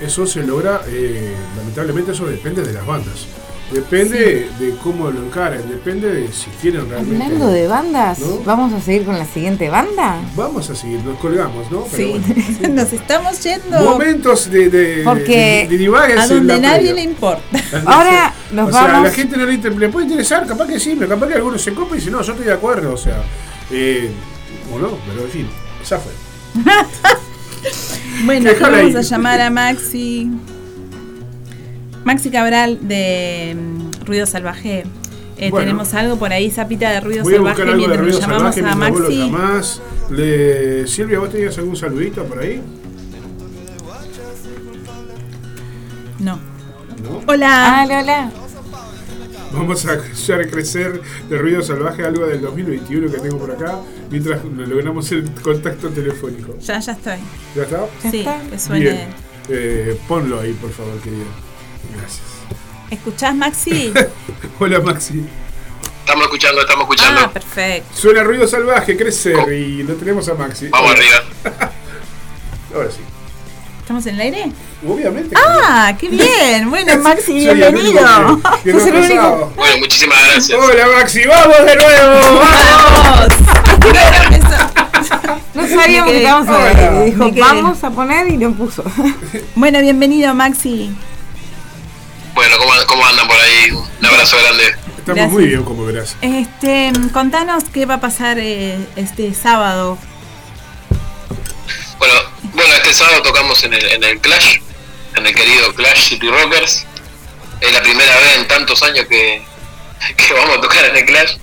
[0.00, 3.26] eso se logra, eh, lamentablemente eso depende de las bandas.
[3.72, 7.22] Depende de cómo lo encaren, depende de si quieren realmente.
[7.24, 8.40] Hablando de bandas, ¿No?
[8.44, 10.20] ¿vamos a seguir con la siguiente banda?
[10.34, 11.84] Vamos a seguir, nos colgamos, ¿no?
[11.88, 12.20] Pero Sí,
[12.58, 16.60] bueno, nos estamos yendo Momentos de, de, Porque de- de divagues a en donde la
[16.60, 17.60] nadie le importa.
[17.86, 20.80] Ahora nos o sea, a la vamos- gente no le, le puede interesar, capaz que
[20.80, 22.96] sí, pero capaz que algunos se copa y dicen, no, yo estoy de acuerdo, o
[22.96, 23.22] sea,
[23.70, 24.10] eh,
[24.74, 25.48] o no, pero en fin,
[25.88, 26.12] ya fue.
[28.24, 29.00] Bueno, Déjala vamos ahí.
[29.00, 30.30] a llamar a Maxi.
[32.04, 34.84] Maxi Cabral de mm, Ruido Salvaje.
[35.36, 35.66] Eh, Bueno.
[35.66, 38.54] tenemos algo por ahí, zapita de Ruido Voy a Salvaje, algo de mientras ruido llamamos
[38.54, 39.18] salvaje a mientras Maxi.
[39.18, 39.82] llamás.
[40.10, 40.86] Le...
[40.86, 42.60] Silvia, ¿vos tenías algún saludito por ahí?
[46.18, 46.36] No.
[47.02, 47.22] ¿No?
[47.26, 47.80] Hola.
[47.80, 48.30] Ah, hola, hola.
[49.52, 53.78] Vamos a hacer crecer de ruido salvaje algo del 2021 que tengo por acá,
[54.10, 56.56] mientras logramos el contacto telefónico.
[56.58, 57.18] Ya, ya estoy.
[57.54, 57.86] ¿Ya está?
[58.04, 58.40] ¿Ya Sí, está?
[58.50, 58.80] que suene.
[58.80, 59.14] Bien.
[59.48, 61.24] Eh, ponlo ahí, por favor, querido.
[61.96, 62.22] Gracias.
[62.90, 63.92] ¿Escuchás, Maxi?
[64.58, 65.24] Hola, Maxi.
[66.00, 67.20] Estamos escuchando, estamos escuchando.
[67.24, 67.88] ah, perfecto.
[67.96, 70.68] Suena ruido salvaje, crecer y lo tenemos a Maxi.
[70.68, 70.98] Vamos Hola.
[70.98, 71.72] arriba.
[72.74, 73.00] Ahora sí.
[73.90, 74.52] ¿Estamos en el aire?
[74.86, 75.34] Obviamente.
[75.36, 76.70] Ah, qué bien.
[76.70, 78.40] Bueno, Maxi, bienvenido.
[78.62, 79.52] que- que no el único.
[79.56, 80.60] Bueno, muchísimas gracias.
[80.62, 82.40] Hola, Maxi, vamos de nuevo.
[82.40, 83.34] ¡Vamos!
[85.54, 87.02] No sabíamos que estábamos a.
[87.02, 88.84] Dijo, vamos a poner y lo puso.
[89.56, 90.94] Bueno, bienvenido, Maxi.
[92.36, 93.72] Bueno, ¿cómo, cómo andan por ahí?
[93.72, 94.66] Un abrazo grande.
[94.66, 95.32] Estamos Gracias.
[95.32, 96.14] muy bien, como verás.
[96.22, 99.98] Este, contanos qué va a pasar eh, este sábado.
[101.98, 102.14] Bueno,
[102.52, 104.58] bueno, este sábado tocamos en el, en el Clash,
[105.16, 106.84] en el querido Clash City Rockers.
[107.60, 109.44] Es la primera vez en tantos años que,
[110.16, 111.36] que vamos a tocar en el Clash.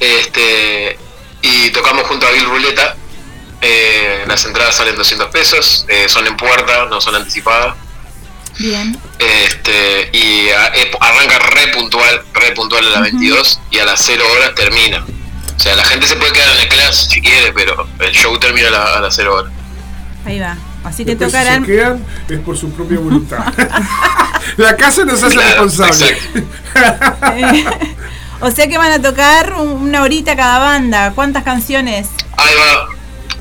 [0.00, 0.98] Este,
[1.42, 2.96] y tocamos junto a Bill Ruleta.
[3.60, 7.76] Eh, las entradas salen 200 pesos, eh, son en puerta, no son anticipadas.
[8.58, 8.98] Bien.
[9.18, 14.24] Este, y a- arranca re puntual, re puntual a las 22 y a las 0
[14.32, 15.04] horas termina.
[15.56, 18.36] O sea, la gente se puede quedar en el class si quiere, pero el show
[18.38, 19.52] termina a, la- a las 0 horas.
[20.24, 20.56] Ahí va.
[20.84, 21.64] Así que Después, si tocarán.
[21.66, 23.44] se quedan, es por su propia voluntad.
[24.56, 26.16] La casa nos hace Claro, responsable.
[28.40, 31.12] o sea que van a tocar un- una horita cada banda.
[31.14, 32.08] ¿Cuántas canciones?
[32.36, 32.88] Ahí va,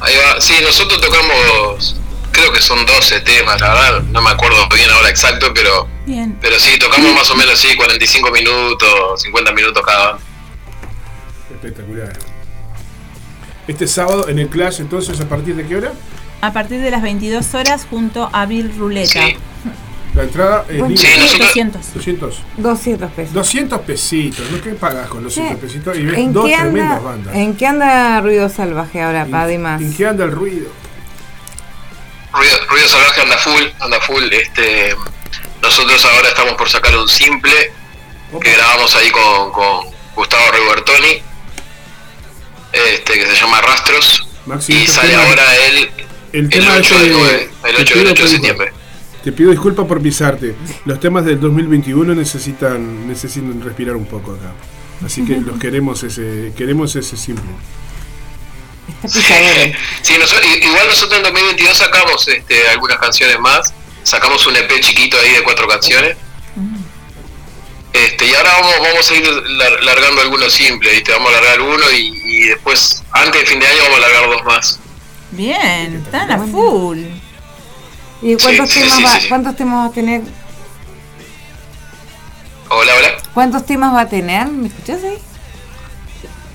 [0.05, 0.39] ahí va.
[0.41, 1.95] Sí, nosotros tocamos,
[2.31, 6.37] creo que son 12 temas, la verdad, no me acuerdo bien ahora exacto, pero Bien.
[6.41, 10.23] pero sí, tocamos más o menos sí, 45 minutos, 50 minutos cada banda.
[11.51, 12.13] Espectacular.
[13.67, 15.93] Este sábado en el Clash, entonces, ¿a partir de qué hora?
[16.41, 19.25] A partir de las 22 horas junto a Bill Ruleta.
[19.27, 19.37] Sí.
[20.15, 20.87] La entrada es Bueno.
[20.89, 21.07] libre.
[21.07, 21.93] Sí, nosotros- 200.
[21.93, 22.43] 200.
[22.57, 23.33] 200 pesos.
[23.33, 24.61] 200 pesitos, ¿no?
[24.61, 25.97] ¿Qué pagas con 200 Che, pesitos?
[25.97, 27.35] Y ves ¿En dos qué, tremendas anda, bandas.
[27.35, 29.81] ¿En qué anda Ruido Salvaje ahora, ¿En- además?
[29.81, 30.67] ¿En qué anda el ruido?
[32.33, 34.23] Ruido, Ruido Salvaje anda full, anda full.
[34.31, 34.95] Este,
[35.61, 37.51] nosotros ahora estamos por sacar un simple
[38.33, 38.43] Opa.
[38.43, 39.85] que grabamos ahí con, con
[40.15, 41.21] Gustavo Ribertoni,
[42.73, 45.89] este, que se llama Rastros, Maxi, y sale ahora el,
[46.33, 48.29] el el tema 8 ese del de- 9, el te 8 pido del 8 de
[48.29, 48.29] disculpas.
[48.31, 48.73] septiembre.
[49.23, 50.55] Te pido disculpas por pisarte.
[50.85, 54.51] Los temas del 2021 necesitan necesitan respirar un poco acá.
[55.05, 57.43] Así que los queremos ese queremos ese simple.
[59.03, 59.77] Está pisadero.
[60.01, 63.73] Sí, nosotros, igual nosotros en 2022 sacamos este, algunas canciones más,
[64.03, 66.17] sacamos un EP chiquito ahí de cuatro canciones.
[67.93, 71.11] Este, y ahora vamos, vamos a ir lar- largando algunos simples, ¿viste?
[71.11, 74.29] Vamos a largar uno y, y después, antes de fin de año, vamos a largar
[74.29, 74.79] dos más.
[75.31, 76.99] Bien, están a full.
[78.21, 80.21] ¿Y cuántos, Sí, temas sí, va, sí, cuántos temas va a tener?
[82.69, 83.07] Hola, hola.
[83.33, 84.47] ¿Cuántos temas va a tener?
[84.47, 85.17] ¿Me escuchás ahí?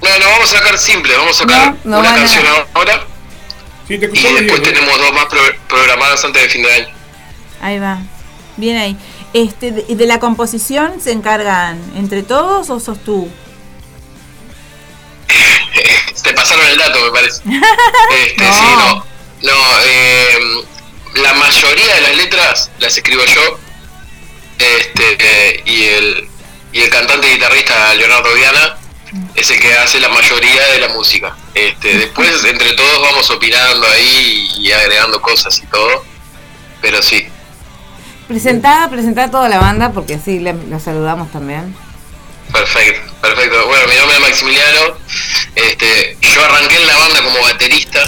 [0.03, 2.45] No, no, vamos a sacar simples, vamos a sacar No, no una van a- canción
[2.74, 3.01] ahora
[3.89, 4.55] Sí, te y después bien.
[4.55, 4.61] ¿eh?
[4.61, 6.87] tenemos dos más pro- programadas antes de fin de año.
[7.61, 7.99] Ahí va.
[8.57, 8.97] Bien ahí.
[9.33, 13.29] Este, de, de la composición se encargan entre todos o sos tú?
[16.27, 17.41] Te pasaron el dato, me parece.
[17.47, 18.53] Este, No.
[18.53, 19.07] Sí, no.
[19.43, 20.64] No, eh,
[21.14, 23.59] la mayoría de las letras las escribo yo.
[24.59, 26.29] Este, eh, y el
[26.72, 28.77] y el cantante y guitarrista Leonardo Viana
[29.35, 31.37] es el que hace la mayoría de la música.
[31.55, 36.05] Este, después entre todos vamos opinando ahí y agregando cosas y todo.
[36.81, 37.24] Pero sí.
[38.27, 41.77] Presentá, presentá a toda la banda porque así la saludamos también.
[42.57, 43.67] Perfecto, perfecto.
[43.67, 44.81] Bueno, mi nombre es Maximiliano.
[45.55, 48.03] Este, yo arranqué en la banda como baterista,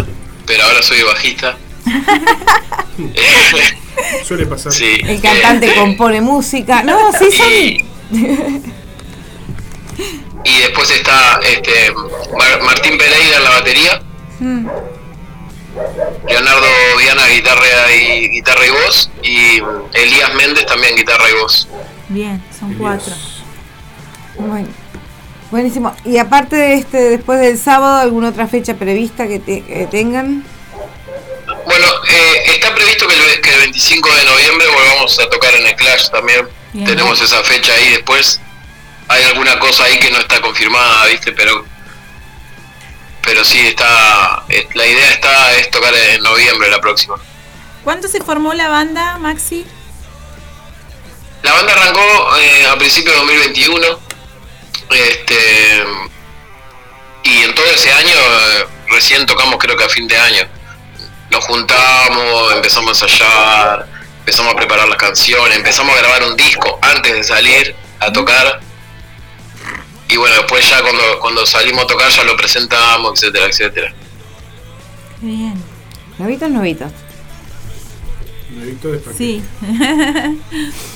[0.47, 1.57] pero ahora soy bajista.
[4.25, 4.73] Suele pasar.
[4.73, 5.01] sí.
[5.05, 6.83] El cantante Este, compone música.
[6.83, 7.53] No, sí y, son.
[10.45, 11.93] y después está este
[12.37, 14.03] Mar- Martín Pereira en la batería,
[14.41, 14.69] Mm.
[16.29, 16.67] Leonardo
[16.99, 19.61] Viana guitarra y guitarra y voz y
[19.95, 21.67] Elías Méndez también guitarra y voz.
[22.09, 23.13] Bien, son cuatro.
[24.39, 24.69] Bueno,
[25.51, 25.95] buenísimo.
[26.05, 30.45] Y aparte de este, después del sábado, ¿alguna otra fecha prevista que, te- que tengan?
[31.65, 35.67] Bueno, eh, está previsto que el, que el 25 de noviembre volvamos a tocar en
[35.67, 36.49] el Clash también.
[36.73, 36.87] Bien.
[36.87, 38.41] Tenemos esa fecha ahí después.
[39.09, 41.33] Hay alguna cosa ahí que no está confirmada, ¿viste?
[41.33, 41.65] Pero
[43.23, 47.17] pero sí está eh, la idea está es tocar en noviembre la próxima.
[47.85, 49.67] ¿Cuándo se formó la banda, Maxi?
[51.43, 52.01] La banda arrancó
[52.39, 53.99] eh, a principios de 2021.
[54.91, 55.85] Este
[57.25, 60.49] y en todo ese año eh, recién tocamos creo que a fin de año.
[61.31, 63.89] Nos juntamos, empezamos a ensayar,
[64.21, 68.61] empezamos a preparar las canciones, empezamos a grabar un disco antes de salir a tocar.
[70.09, 73.93] Y bueno, después ya cuando, cuando salimos a tocar ya lo presentamos, etcétera, etcétera.
[75.21, 75.63] Bien.
[76.19, 76.93] Novitos, novitos.
[78.51, 79.03] Nuevito de.
[79.17, 79.43] Sí.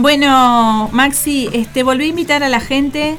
[0.00, 3.16] bueno, Maxi, este, volví a invitar a la gente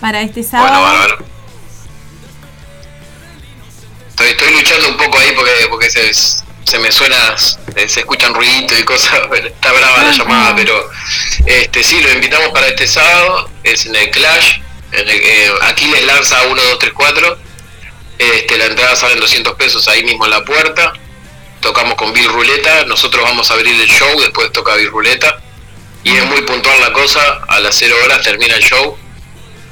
[0.00, 0.82] para este Bueno, sábado.
[0.82, 1.24] bárbaro.
[4.10, 8.34] Estoy, estoy luchando un poco ahí porque, porque se, se me suena, se, se escuchan
[8.34, 10.12] ruiditos y cosas, está brava la Ajá.
[10.18, 10.90] llamada, pero
[11.46, 14.58] este sí, lo invitamos para este sábado, es en el Clash,
[14.92, 17.38] en el, eh, Aquiles lanza 1, 2, 3, 4,
[18.18, 20.92] este, la entrada sale en 200 pesos ahí mismo en la puerta,
[21.62, 25.40] tocamos con Bill Ruleta, nosotros vamos a abrir el show, después toca Bill Ruleta,
[26.04, 28.98] y es muy puntual la cosa, a las 0 horas termina el show,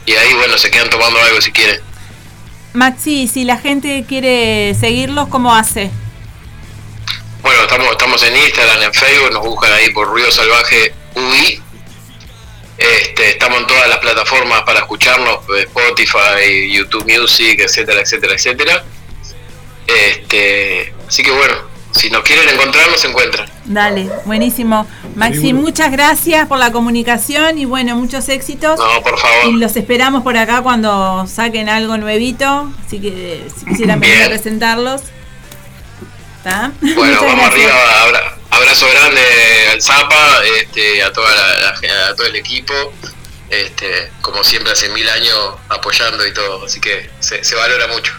[0.07, 1.81] y ahí bueno, se quedan tomando algo si quieren.
[2.73, 5.91] Maxi, si la gente quiere seguirlos, ¿cómo hace?
[7.43, 11.61] Bueno, estamos, estamos en Instagram, en Facebook, nos buscan ahí por Ruido Salvaje UI.
[12.79, 18.85] Este, estamos en todas las plataformas para escucharnos, eh, Spotify, YouTube Music, etcétera, etcétera, etcétera.
[19.87, 23.49] Este, así que bueno, si nos quieren encontrar, nos encuentran.
[23.65, 24.87] Dale, buenísimo.
[25.17, 28.79] Maxi, muchas gracias por la comunicación y bueno, muchos éxitos.
[28.79, 29.47] No, por favor.
[29.49, 32.73] Y los esperamos por acá cuando saquen algo nuevito.
[32.87, 35.03] Así que si quisieran venir a presentarlos.
[36.39, 36.73] ¿Está?
[36.81, 37.71] Bueno, Muchas vamos gracias.
[37.71, 39.21] arriba, abra- abrazo grande
[39.73, 42.73] al Zapa, este, a, toda la- la- a todo el equipo.
[43.51, 45.37] Este, como siempre hace mil años
[45.69, 48.13] apoyando y todo, así que se, se valora mucho.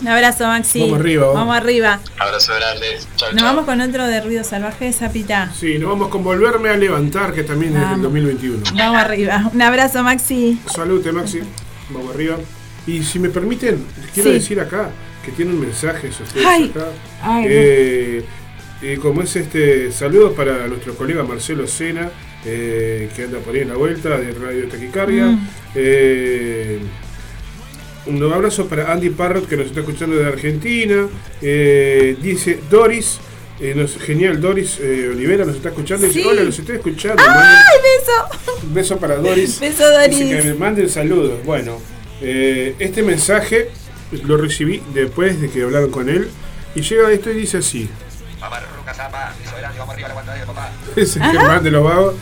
[0.00, 0.80] Un abrazo, Maxi.
[0.80, 1.40] Vamos arriba, vamos.
[1.40, 2.00] Vamos arriba.
[2.18, 2.86] Abrazo grande.
[3.32, 5.52] Nos vamos con otro de Ruido Salvaje, Zapita.
[5.58, 8.02] Sí, nos vamos con Volverme a Levantar, que también es del Vamos.
[8.02, 8.62] 2021.
[8.74, 9.50] Vamos arriba.
[9.54, 10.60] Un abrazo, Maxi.
[10.66, 11.40] Salute, Maxi.
[11.90, 12.36] Vamos arriba.
[12.86, 14.34] Y si me permiten, les quiero Sí.
[14.34, 14.90] decir acá
[15.24, 16.72] que tienen mensajes ustedes Ay.
[16.74, 16.86] acá.
[17.22, 18.24] Ay, Eh,
[18.82, 22.10] eh, como es este, saludos para nuestro colega Marcelo Sena,
[22.44, 25.24] eh, que anda por ahí en la vuelta de Radio Taquicardia.
[25.26, 25.48] Mm.
[28.06, 31.06] Un abrazo para Andy Parrot, que nos está escuchando de Argentina.
[31.40, 33.18] Eh, dice Doris.
[33.60, 36.26] eh, nos- genial, Doris eh, Olivera nos está escuchando y dice, Sí.
[36.28, 37.22] hola, los estoy escuchando.
[37.24, 38.62] ¡Ay, beso!
[38.64, 39.60] un beso para Doris.
[39.60, 40.18] Beso, Doris.
[40.18, 41.38] Dice que me manden saludos.
[41.44, 41.80] Bueno,
[42.20, 43.68] este mensaje
[44.24, 46.28] lo recibí después de que hablaron con él.
[46.74, 47.88] Y llega esto y dice así.
[50.96, 52.14] Es el Germán de los vagos.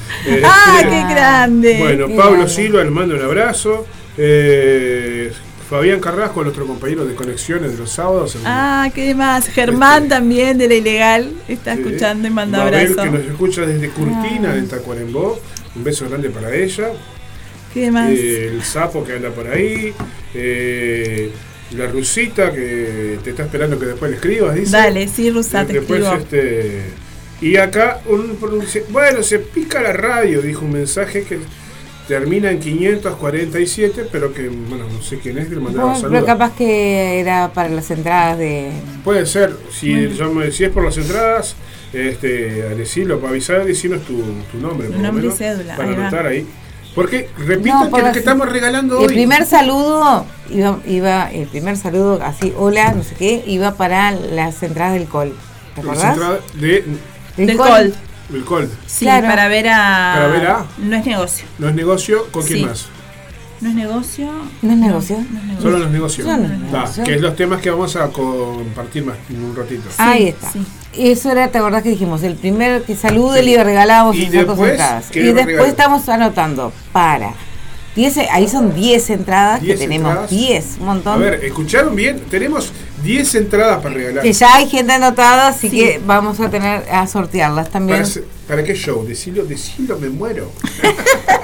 [0.45, 1.77] ¡Ah, qué grande!
[1.79, 2.53] Bueno, Qué Pablo grande.
[2.53, 3.87] Silva le manda un abrazo.
[4.19, 5.33] Eh,
[5.73, 8.35] Fabián Carrasco, nuestro compañero de conexiones de los sábados.
[8.35, 9.49] en- Ah, qué más.
[9.49, 13.03] Germán también de la ilegal está escuchando y manda Mabel, abrazo.
[13.11, 14.59] que nos escucha desde Curtina, Ah.
[14.59, 15.41] en Tacuarembó.
[15.75, 16.91] Un beso grande para ella.
[17.73, 18.11] ¿Qué más?
[18.11, 19.95] Eh, el sapo que anda por ahí,
[20.35, 21.31] eh,
[21.75, 24.73] la rusita que te está esperando que después le escribas, dice.
[24.73, 26.21] Dale, sí, Rusa, te Después, escribo.
[26.23, 26.83] este,
[27.41, 28.37] y acá, un,
[28.91, 31.39] bueno, se pica la radio, dijo un mensaje que
[32.09, 36.23] termina en 547, pero que, bueno, no sé quién es, que le mandaba Bueno, saludos.
[36.25, 38.71] pero capaz que era para las entradas de.
[39.05, 40.11] Puede ser, si, Bueno.
[40.15, 41.55] yo me- si es por las entradas,
[41.93, 44.89] este, a decirlo, para avisar, decirnos tu, tu nombre.
[44.89, 46.01] lo nombre y menos, cédula, Para ahí va.
[46.03, 46.47] anotar ahí.
[46.95, 49.15] Porque, repito, No, por que lo que estamos regalando El hoy.
[49.15, 54.63] primer saludo iba, iba, el primer saludo así, hola, no sé qué, iba para las
[54.63, 55.35] entradas del col.
[55.75, 56.13] ¿Te las acordás?
[56.17, 56.85] entradas de,
[57.39, 57.95] Del col.
[58.29, 58.71] del col.
[58.87, 59.27] Sí, Claro.
[59.29, 60.13] para ver a.
[60.15, 61.45] Para ver a- No es negocio.
[61.59, 62.65] No es negocio, ¿con quién Sí.
[62.65, 62.87] más?
[63.61, 64.29] No es negocio.
[64.63, 65.17] ¿No es negocio?
[65.19, 65.63] No es negocio.
[65.63, 66.27] Solo los negocios.
[66.27, 67.07] Solo los Va, negocios.
[67.07, 69.83] que es los temas que vamos a compartir más en un ratito.
[69.99, 70.51] Ahí está.
[70.51, 70.67] sí.
[70.95, 72.23] Eso era, ¿te acordás que dijimos?
[72.23, 75.07] El primer que salude le regalábamos Y después, entradas.
[75.11, 75.71] ¿qué Y después regalamos?
[75.71, 77.33] estamos anotando para
[77.95, 80.31] 10, ahí son 10 entradas, 10 que tenemos entradas.
[80.31, 81.15] 10, un montón.
[81.15, 82.21] A ver, ¿escucharon bien?
[82.31, 84.23] Tenemos 10 entradas para regalar.
[84.23, 85.77] que ya hay gente anotada, así Sí.
[85.77, 87.99] que vamos a tener a sortearlas también.
[88.01, 89.05] ¿Para, se- ¿Para qué show?
[89.07, 90.51] Decilo, decilo, me muero.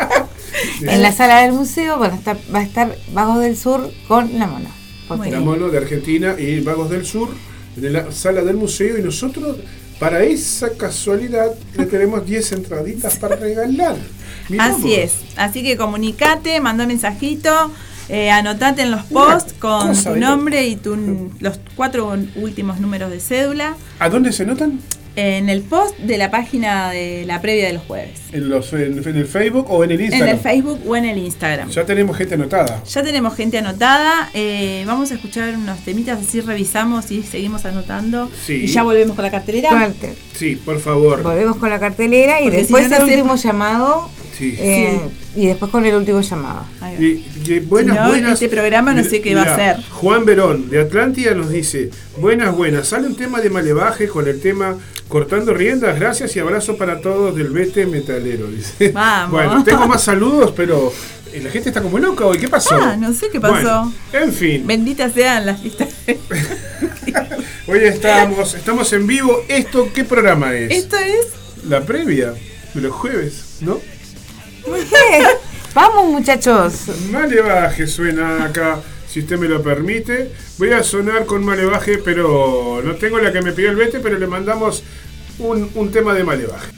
[0.83, 4.39] En la sala del museo van a estar, va a estar Vagos del Sur con
[4.39, 7.29] la Muy La mono de Argentina y Vagos del Sur
[7.77, 9.57] en la sala del museo y nosotros
[10.01, 13.97] para esa casualidad le tenemos 10 entraditas para regalar.
[14.49, 14.91] Mirá Así vos.
[14.99, 15.13] es.
[15.37, 17.71] Así que comunicate, manda mensajito,
[18.09, 23.21] eh, anotate en los posts con tu nombre y tu, los cuatro últimos números de
[23.21, 24.81] cédula ¿A dónde se notan?
[25.17, 28.21] en el post de la página de la previa de los jueves.
[28.31, 30.29] ¿En, los, en, en el Facebook o en el En Instagram?
[30.37, 31.69] el Facebook o en el Instagram.
[31.71, 32.85] Ya tenemos gente anotada.
[32.85, 34.31] Ya tenemos gente anotada.
[34.33, 38.31] eh, vamos a escuchar unos temitas, así revisamos y seguimos anotando.
[38.47, 38.53] Sí.
[38.63, 39.71] Y ya volvemos con la cartelera.
[39.71, 40.15] suerte.
[40.37, 41.25] Sí, por favor.
[41.25, 44.09] Volvemos con la cartelera y Porque después si no, el último llamado.
[44.39, 44.55] Sí.
[44.59, 45.01] eh,
[45.35, 46.65] Y después con el último llamado.
[46.99, 48.33] Y, y buenas, Si no, buenas.
[48.35, 49.77] este programa no sé qué va a ser.
[49.91, 52.89] Juan Verón, de Atlántida, nos dice: Buenas, buenas.
[52.89, 54.77] Sale un tema de Malevaje con el tema
[55.09, 55.99] Cortando Riendas.
[55.99, 58.47] Gracias y abrazo para todos del Vete Metalero.
[58.47, 58.91] Dice.
[58.95, 59.33] Vamos.
[59.33, 60.93] Bueno, tengo más saludos, pero
[61.33, 62.39] eh, la gente está como loca hoy.
[62.39, 62.77] ¿Qué pasó?
[62.77, 63.55] Ah, no sé qué pasó.
[63.55, 65.89] Bueno, en fin, Benditas sean las listas.
[67.67, 69.43] hoy estamos, estamos en vivo.
[69.49, 70.71] ¿Esto qué programa es?
[70.71, 71.27] Esto es.
[71.69, 72.35] La previa
[72.75, 73.81] de los jueves, ¿no?
[75.75, 76.89] Vamos muchachos.
[77.11, 80.33] Malevaje suena acá, si usted me lo permite.
[80.59, 84.19] Voy a sonar con Malevaje, pero no tengo la que me pidió el Vete, pero
[84.19, 84.83] le mandamos
[85.39, 86.25] un, un tema de.
[86.25, 86.78] Malevaje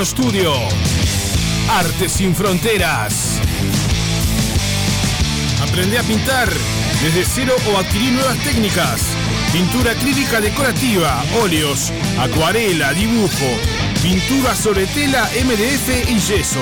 [0.00, 0.52] Marcano Studio.
[1.68, 3.38] Arte sin fronteras.
[5.62, 6.48] Aprende a pintar
[7.02, 9.02] desde cero o adquirir nuevas técnicas.
[9.52, 13.58] Pintura acrílica decorativa, óleos, acuarela, dibujo,
[14.02, 16.60] pintura sobre tela, MDF y yeso.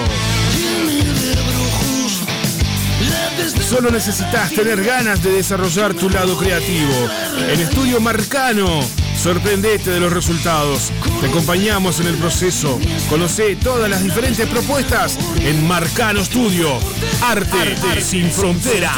[3.63, 7.09] Solo necesitas tener ganas de desarrollar tu lado creativo.
[7.49, 8.81] En Estudio Marcano,
[9.17, 10.91] sorprendete de los resultados.
[11.21, 12.81] Te acompañamos en el proceso.
[13.09, 16.79] Conoce todas las diferentes propuestas en Marcano Studio.
[17.23, 18.97] Arte, sin fronteras.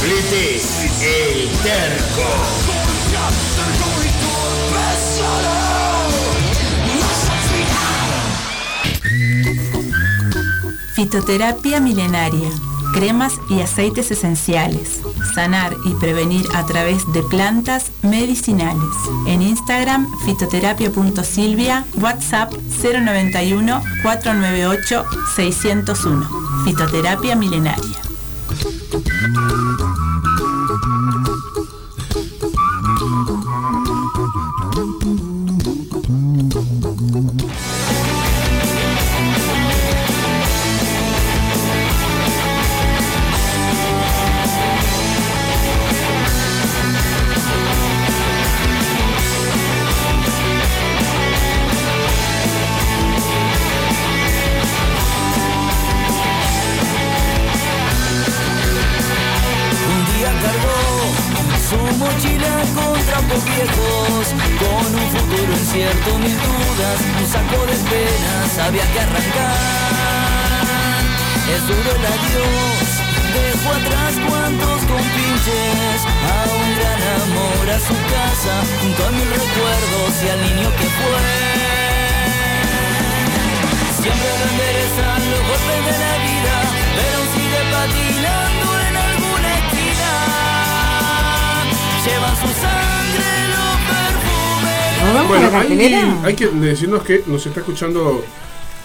[0.00, 2.22] Fletes, El Terco.
[10.94, 12.48] Fitoterapia milenaria.
[12.94, 15.00] Cremas y aceites esenciales.
[15.36, 18.88] Sanar y prevenir a través de plantas medicinales.
[19.26, 25.04] En Instagram, fitoterapia.silvia, WhatsApp 091 498
[25.36, 26.26] 601.
[26.64, 28.00] Fitoterapia milenaria.
[80.26, 81.22] Y al niño que fue.
[84.02, 86.56] Siempre lo enderezan los golpes de la vida,
[86.96, 90.10] pero aún sigue patinando en alguna esquina.
[92.04, 94.90] Llevan su sangre los perfumes.
[95.04, 98.24] ¿Nos vamos Bueno, a la hay, hay que decirnos que nos está escuchando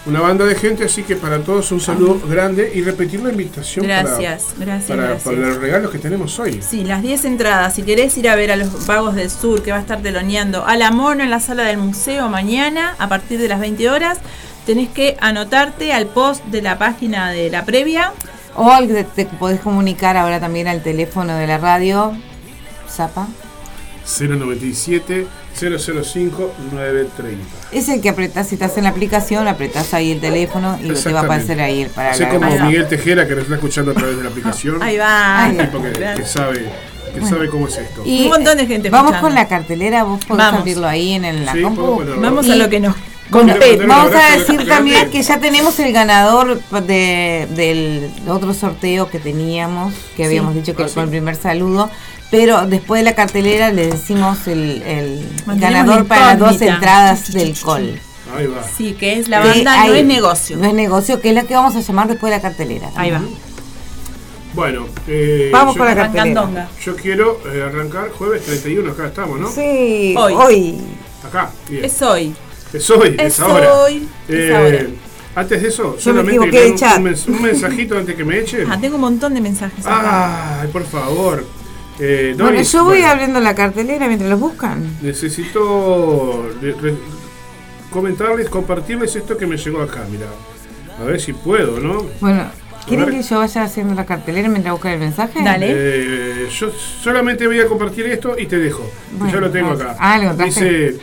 [0.04, 3.86] una banda de gente, así que para todos un saludo grande y repetir la invitación
[3.86, 5.22] para- Gracias, para, gracias.
[5.22, 6.60] para los regalos que tenemos hoy.
[6.60, 7.74] Sí, las 10 entradas.
[7.74, 10.66] Si querés ir a ver a los Vagos del Sur, que va a estar teloneando
[10.66, 14.18] a la mono en la sala del museo mañana a partir de las 20 horas,
[14.66, 18.12] tenés que anotarte al post de la página de la previa.
[18.56, 22.12] O al que te podés comunicar ahora también al teléfono de la radio.
[22.90, 23.28] Zapa.
[24.04, 25.26] 097
[25.58, 27.44] 005 930.
[27.72, 31.12] Es el que apretás, si estás en la aplicación, apretás ahí el teléfono y te
[31.12, 32.50] va a aparecer ahí el para la como.
[32.66, 34.82] Miguel Tejera que nos está escuchando a través de la aplicación.
[34.82, 35.48] Ahí va.
[35.50, 36.66] Un tipo que, que sabe,
[37.14, 38.02] que sabe cómo es esto.
[38.04, 39.28] Y, Un montón de gente Vamos escuchando.
[39.28, 40.60] con la cartelera, vos podés Vamos.
[40.60, 42.02] abrirlo ahí en el- la Sí, compu.
[42.18, 42.94] Vamos Y- a lo que nos
[43.30, 48.10] Bueno, ¿Quiere poner un vamos a decir también que ya tenemos el ganador de, del
[48.28, 51.04] otro sorteo que teníamos, que habíamos dicho que Ah, fue sí.
[51.04, 51.90] el primer saludo,
[52.32, 58.00] pero después de la cartelera le decimos el, ganador para las dos entradas del col.
[58.34, 58.64] Ahí va.
[58.66, 60.56] Sí, que es la banda, no es negocio.
[60.56, 62.88] No es negocio, que es la que vamos a llamar después de la cartelera.
[62.96, 63.20] Ahí va.
[64.54, 66.68] Bueno, eh, Vamos yo, con la cartelera.
[66.82, 69.50] Yo quiero eh, arrancar jueves 31, acá estamos, ¿no?
[69.52, 70.32] Sí, Hoy.
[70.34, 70.80] hoy.
[71.26, 71.84] Acá, bien.
[71.84, 72.34] Es hoy.
[72.72, 73.74] Es hoy, es, Es ahora.
[73.74, 74.86] hoy, es Eh, ahora.
[75.34, 78.70] Antes de eso, me solamente de un, un mens- un mensajito antes que me echen.
[78.72, 79.84] Ah, tengo un montón de mensajes.
[79.84, 80.60] acá.
[80.62, 81.44] Ay, por favor.
[82.04, 84.82] Eh, Bueno, yo voy bueno, abriendo la cartelera mientras los buscan.
[85.02, 86.94] Necesito re- re-
[87.90, 90.26] comentarles, compartirles esto que me llegó acá, mira.
[91.00, 92.04] A ver si puedo, ¿no?
[92.20, 92.44] Bueno,
[92.88, 95.42] ¿quieren que yo vaya haciendo la cartelera mientras buscan el mensaje?
[95.44, 95.66] Dale.
[95.70, 96.70] Eh, yo
[97.02, 98.90] solamente voy a compartir esto y te dejo.
[99.12, 99.96] Bueno, ya lo tengo acá.
[99.98, 100.96] Ah, lo dice,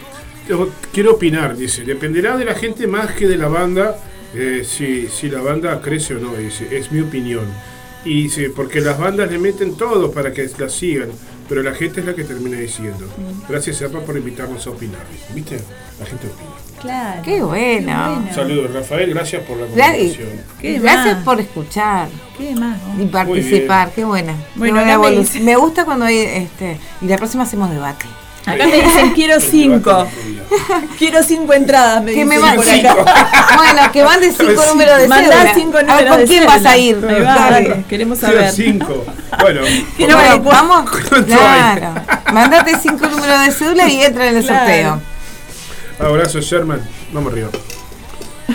[0.91, 3.95] quiero opinar, dice, dependerá de la gente más que de la banda,
[4.35, 7.45] eh, si, si la banda crece o no, dice, es mi opinión.
[8.05, 11.09] Y sí, porque las bandas le meten todo para que la sigan,
[11.49, 13.05] pero la gente es la que termina diciendo.
[13.49, 15.01] Gracias, Zapa, por invitarnos a opinar.
[15.33, 15.59] ¿Viste?
[15.99, 16.49] La gente opina.
[16.81, 17.21] Claro.
[17.23, 18.25] Qué bueno.
[18.33, 19.67] Saludos, Rafael, gracias por la.
[19.67, 21.23] ¿Qué Gracias más?
[21.25, 22.77] por escuchar ¿Qué más?
[22.97, 23.91] y participar.
[23.93, 24.31] Qué buena.
[24.33, 26.79] Qué Bueno, buena evolu- dice- me gusta cuando hay este.
[27.01, 28.05] Y la próxima hacemos debate.
[28.45, 30.07] Acá me dicen quiero cinco.
[30.97, 32.95] Quiero cinco entradas, me Que me dicen va- por acá.
[33.57, 34.65] Bueno, que mande cinco Cinco.
[34.69, 35.53] números de Mandá cédula.
[35.53, 36.55] cinco números ¿con de quién cédula.
[36.57, 37.05] vas a ir?
[37.07, 37.85] Ahí va, Dale.
[37.87, 38.51] queremos Quiero saber.
[38.51, 39.05] cinco.
[39.41, 39.61] Bueno,
[40.43, 40.89] vamos.
[41.09, 41.93] ¿Cuánto Claro.
[42.33, 44.59] Mandate cinco números de cédula y entra en el Claro.
[44.65, 46.07] sorteo.
[46.07, 46.81] abrazo, Sherman.
[47.11, 47.49] Vamos arriba.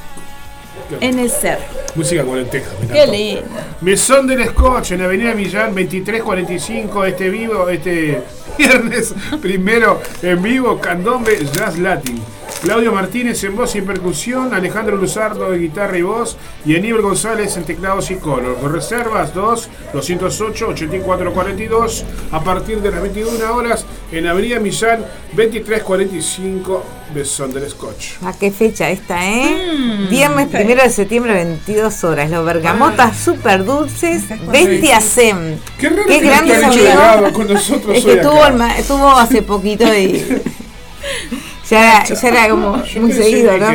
[0.90, 1.64] Qué en el cerro.
[1.96, 2.74] Música con lentejas.
[2.82, 3.12] me Qué encantó.
[3.14, 3.42] lindo.
[3.82, 8.22] Mesón del Scotch en Avenida Millán 2345 este vivo este
[8.58, 12.22] viernes primero en vivo Candombe Jazz Latin.
[12.62, 17.58] Claudio Martínez en voz y percusión, Alejandro Luzardo de guitarra y voz y Aníbal González
[17.58, 18.62] en teclados y coros.
[18.72, 25.00] Reservas 2 208 8442 a partir de las 21 horas en Avenida Millán
[25.34, 28.14] 2345 Mesón del Scotch.
[28.26, 29.74] ¿A qué fecha esta, eh?
[29.78, 32.30] Mm, Viernes primero de septiembre, 22 horas.
[32.30, 34.24] Los bergamotas súper dulces.
[34.52, 35.58] Bestia Sem.
[35.80, 39.10] Qué raro Qué que no grandes llegado con nosotros Es que estuvo, el ma- estuvo
[39.10, 40.24] hace poquito y.
[41.70, 43.68] ya, era, ya era como Yo muy seguido, ¿no?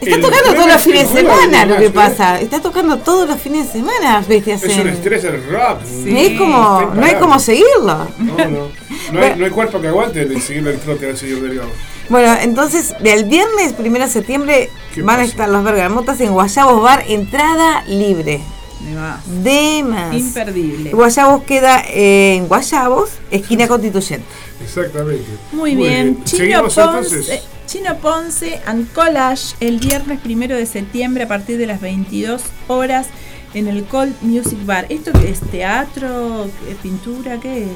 [0.00, 1.90] Está tocando todos los fines de semana, lo que ¿eh?
[1.90, 2.38] pasa.
[2.38, 4.88] Está tocando todos los fines de semana, Bestia Es un Sem.
[4.88, 5.78] estrés el rock.
[6.06, 8.06] Es como, no hay como seguirlo.
[8.18, 8.68] No, no.
[9.12, 11.70] No hay, no hay cuerpo que aguante el seguirle el trote al señor Delgado.
[12.08, 16.82] Bueno, entonces, el viernes primero de septiembre ¿Qué van a estar los bergamotas en Guayabos
[16.82, 18.40] Bar, entrada libre.
[18.84, 19.18] Me va.
[19.42, 20.14] De más.
[20.14, 20.90] Imperdible.
[20.92, 24.26] Guayabos queda en Guayabos, esquina constituyente.
[24.62, 25.24] Exactamente.
[25.52, 26.22] Muy bien.
[26.24, 27.42] Chino Seguimos Ponce, entonces.
[27.66, 33.06] Chino Ponce and Collage el viernes primero de septiembre a partir de las 22 horas
[33.54, 34.84] en el Cold Music Bar.
[34.90, 35.40] ¿Esto qué es?
[35.40, 36.46] ¿Teatro?
[36.68, 37.40] ¿Qué- ¿Pintura?
[37.40, 37.68] ¿Qué es?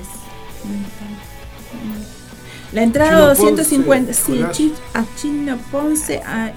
[2.73, 4.13] La entrada Chino 250.
[4.13, 4.73] Ponce, Sí, Collage.
[4.95, 6.53] A Chino Ponce a-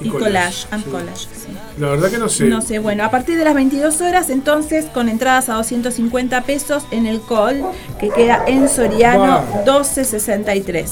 [0.00, 0.66] Y y Collage, Collage.
[0.72, 0.90] and sí.
[0.90, 1.56] Collage, sí.
[1.78, 2.44] La verdad que no sé.
[2.46, 6.84] No sé, bueno, a partir de las 22 horas, entonces, con entradas a 250 pesos
[6.90, 7.62] en el call,
[8.00, 9.56] que queda en Soriano Wow.
[9.64, 10.90] 1263.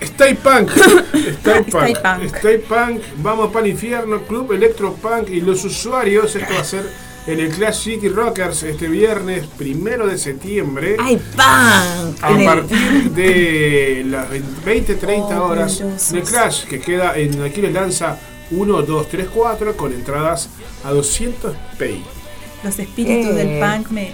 [0.00, 0.70] Stay Punk.
[1.40, 1.68] Stay Punk.
[1.68, 2.34] Stay Punk.
[2.36, 3.00] Stay Punk.
[3.22, 4.22] Vamos para el infierno.
[4.22, 6.34] Club Electro Punk y los usuarios.
[6.34, 6.84] Esto va a ser
[7.26, 10.96] en el Clash City Rockers este viernes primero de septiembre.
[11.00, 12.14] ¡Ay, pan!
[12.20, 18.18] A partir de las 20-30 horas de Clash, que queda en Aquiles Lanza
[18.50, 20.50] 1, 2, 3, 4, con entradas
[20.84, 22.04] a 200 pay.
[22.62, 23.34] Los espíritus Eh.
[23.34, 24.12] del punk me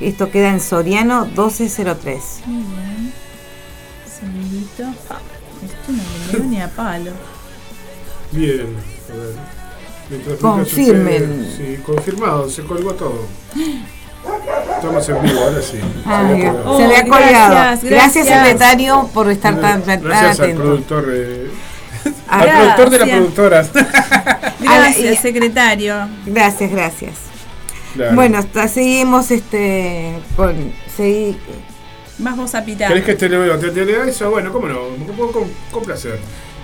[0.00, 2.42] Esto queda en Soriano 1203.
[2.46, 3.12] Muy bien.
[5.10, 5.18] Ah,
[5.64, 7.10] Esto no me ni a palo.
[8.32, 8.76] Bien.
[9.10, 9.34] a ver.
[10.10, 11.46] Mientras Confirmen.
[11.46, 13.26] sucede- Sí, confirmado, se colgó todo.
[14.76, 15.78] Estamos en vivo, ahora sí.
[16.04, 16.70] Ay, Se había colgado.
[16.70, 17.54] Oh, ha colgado.
[17.54, 18.28] gracias, Gracias, gracias.
[18.28, 21.04] secretario, por estar tan, tan Gracias al productor.
[21.12, 21.50] eh,
[22.28, 23.16] al productor de la gracias.
[23.18, 23.66] productora.
[24.60, 26.08] Gracias, y- secretario.
[26.26, 27.12] Gracias, gracias.
[27.94, 28.14] Claro.
[28.14, 30.54] Bueno, hasta seguimos este con
[30.96, 31.36] seguí-
[32.18, 32.88] Vas vos a pitar.
[32.88, 34.30] ¿Querés que te leo te, te lea eso?
[34.30, 34.80] Bueno, cómo no,
[35.16, 36.18] con, con- con placer.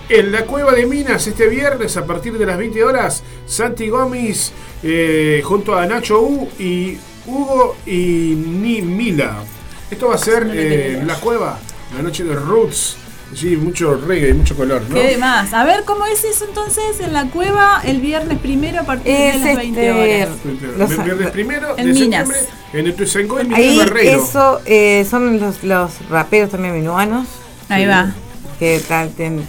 [0.09, 4.51] En la Cueva de Minas este viernes a partir de las 20 horas, Santi Gómez
[4.83, 9.43] eh, junto a Nacho U y Hugo y Ni Mila.
[9.89, 11.59] Esto va a ser eh, la cueva,
[11.95, 12.97] la noche de Roots.
[13.33, 14.95] Sí, mucho reggae, mucho color, ¿no?
[14.95, 15.53] ¿Qué más?
[15.53, 19.33] A ver, ¿cómo es eso entonces en la cueva el viernes primero a partir de
[19.39, 20.37] las 20 este, horas?
[20.77, 22.27] los- Viernes primero En de Minas.
[22.27, 22.37] septiembre
[22.73, 24.23] en el y Miguel ahí Barreiro.
[24.23, 27.27] eso eh, son los, los raperos también minuanos
[27.69, 28.11] Ahí va.
[28.59, 29.45] que tal- tienen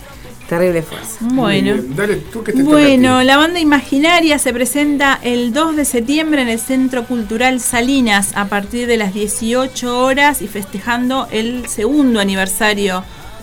[0.49, 1.16] terrible fuerza.
[1.20, 1.72] Bueno.
[1.74, 6.43] bien, Dale, tú que te Bueno, la banda imaginaria se presenta el 2 de septiembre
[6.43, 12.20] en el Centro Cultural Salinas a partir de las 18 horas y festejando el segundo
[12.20, 13.03] aniversario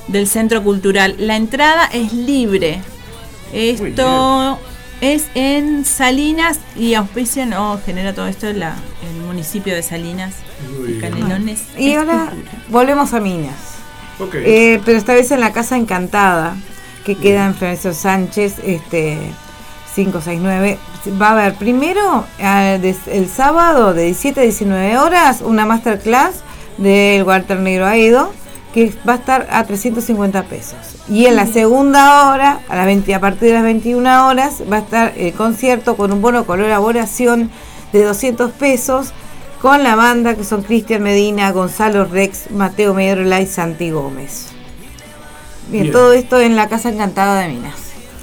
[0.09, 1.15] del Centro Cultural.
[1.17, 2.81] La entrada es libre.
[3.53, 4.59] Esto
[5.01, 8.75] es en Salinas y auspician o genera todo esto la-
[9.09, 10.33] el municipio de Salinas.
[10.77, 11.01] Muy bien.
[11.01, 11.63] Canelones.
[11.77, 12.33] Y ahora
[12.69, 13.55] volvemos a Minas.
[14.33, 16.55] Eh, pero esta vez en la Casa Encantada,
[17.05, 19.17] que queda en Florencio Sánchez, este
[19.95, 20.77] 569.
[21.21, 26.41] Va a haber primero el sábado de 17 a 19 horas una masterclass
[26.77, 28.33] del Walter Negro Aedo
[28.73, 30.77] que va a estar a 350 pesos.
[31.09, 34.77] Y en la segunda hora, a, las 20 a partir de las 21 horas, va
[34.77, 37.49] a estar el concierto con un bono colaboración
[37.93, 39.11] de 200 pesos
[39.61, 44.49] con la banda que son Cristian Medina, Gonzalo Rex, Mateo Medrola y Santi Gómez.
[45.69, 45.93] Bien, Bien.
[45.93, 47.75] todo esto en la Casa Encantada de Minas.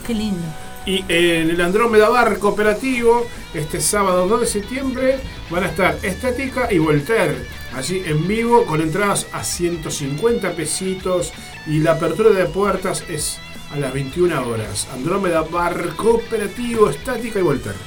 [0.07, 0.43] Qué lindo.
[0.87, 5.19] Y en el Andrómeda Bar Cooperativo, este sábado 2 de septiembre,
[5.51, 7.45] van a estar Estética y Voltaire.
[7.77, 11.35] Allí en vivo, con entradas a 150 pesitos.
[11.67, 13.39] Y la apertura de puertas es
[13.71, 14.89] a las 21 horas.
[14.95, 17.79] Andrómeda Bar Cooperativo, Estática y Voltaire.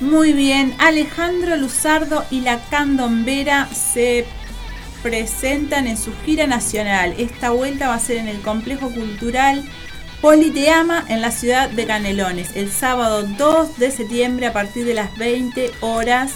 [0.00, 4.26] Muy bien, Alejandro Luzardo y la Candombera se
[5.02, 7.14] presentan en su gira nacional.
[7.16, 9.64] Esta vuelta va a ser en el Complejo Cultural
[10.20, 15.16] Politeama en la ciudad de Canelones, el sábado 2 de septiembre a partir de las
[15.16, 16.32] 20 horas.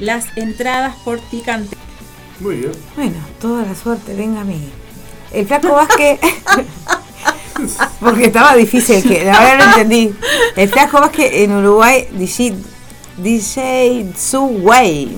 [0.00, 1.76] Las entradas por Ticante.
[2.40, 2.72] Muy bien.
[2.96, 4.70] Bueno, toda la suerte, venga a mí.
[5.30, 6.18] El Flaco Vázquez.
[8.00, 9.30] porque estaba difícil que.
[9.30, 10.14] Ahora lo entendí.
[10.56, 12.54] El Flaco Vázquez en Uruguay, DJ,
[13.18, 15.10] DJ Suway.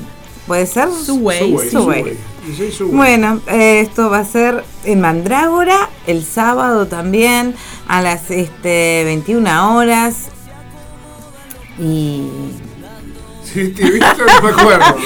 [0.46, 0.88] ¿Puede ser?
[0.90, 1.38] Suway.
[1.38, 2.00] Subway, Subway.
[2.00, 2.18] Subway.
[2.46, 2.96] DJ Subway.
[2.96, 7.54] Bueno, eh, esto va a ser en Mandrágora el sábado también
[7.86, 10.28] a las este, 21 horas.
[11.78, 12.26] Y
[13.52, 14.96] Sí, te he visto, no me acuerdo.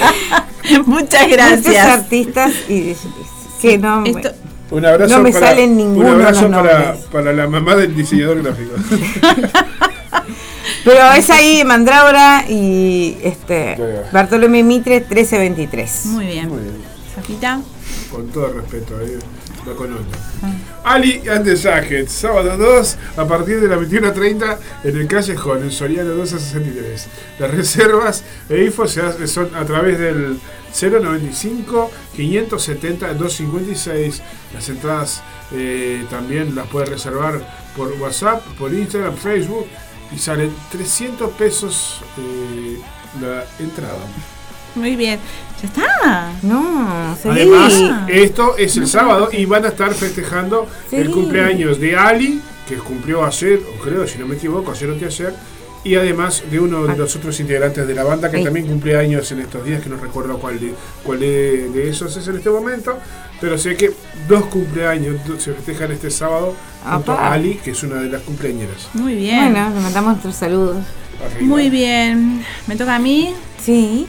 [0.85, 1.87] Muchas muchos gracias.
[1.87, 2.95] artistas y
[3.61, 4.31] que no Esto-
[4.71, 8.41] Un abrazo No me para, salen ninguno Un abrazo para, para la mamá del diseñador
[8.43, 8.71] gráfico.
[10.83, 13.77] Pero es ahí Mandrágora y este.
[14.11, 16.05] Bartolomé Mitre 1323.
[16.07, 16.49] Muy bien.
[16.49, 16.75] Muy bien.
[17.15, 17.61] Safita.
[18.11, 19.19] Con todo respeto, eh,
[19.67, 20.05] lo conozco.
[20.83, 25.71] Ali and the Jacket, sábado 2, a partir de las 21.30 en el Callejón, en
[25.71, 27.07] Soriano 2 a 63.
[27.39, 30.39] Las reservas e info son a través del
[30.73, 34.21] 095 570 256.
[34.53, 37.41] Las entradas eh, también las puedes reservar
[37.75, 39.67] por WhatsApp, por Instagram, Facebook
[40.15, 42.79] y salen 300 pesos eh,
[43.21, 43.99] la entrada.
[44.77, 45.19] Muy bien.
[45.61, 46.31] ¿Ya está?
[46.43, 47.41] No, seguí.
[47.41, 47.73] Además,
[48.07, 53.25] esto es el sábado y van a estar festejando el cumpleaños de Ali, que cumplió
[53.25, 55.33] ayer, o creo, si no me equivoco, ayer o ayer,
[55.83, 59.31] y además de uno de los otros integrantes de la banda que también cumple años
[59.31, 60.73] en estos días, que no recuerdo cuál de,
[61.03, 62.97] cuál de, de esos es en este momento,
[63.39, 63.93] pero sé que
[64.27, 68.89] dos cumpleaños se festejan este sábado junto a Ali, que es una de las cumpleañeras.
[68.93, 69.53] Muy bien.
[69.53, 70.77] Bueno, le mandamos nuestros saludos.
[71.23, 71.47] Arriba.
[71.47, 72.45] Muy bien.
[72.67, 73.33] Me toca a mí.
[73.63, 74.07] Sí.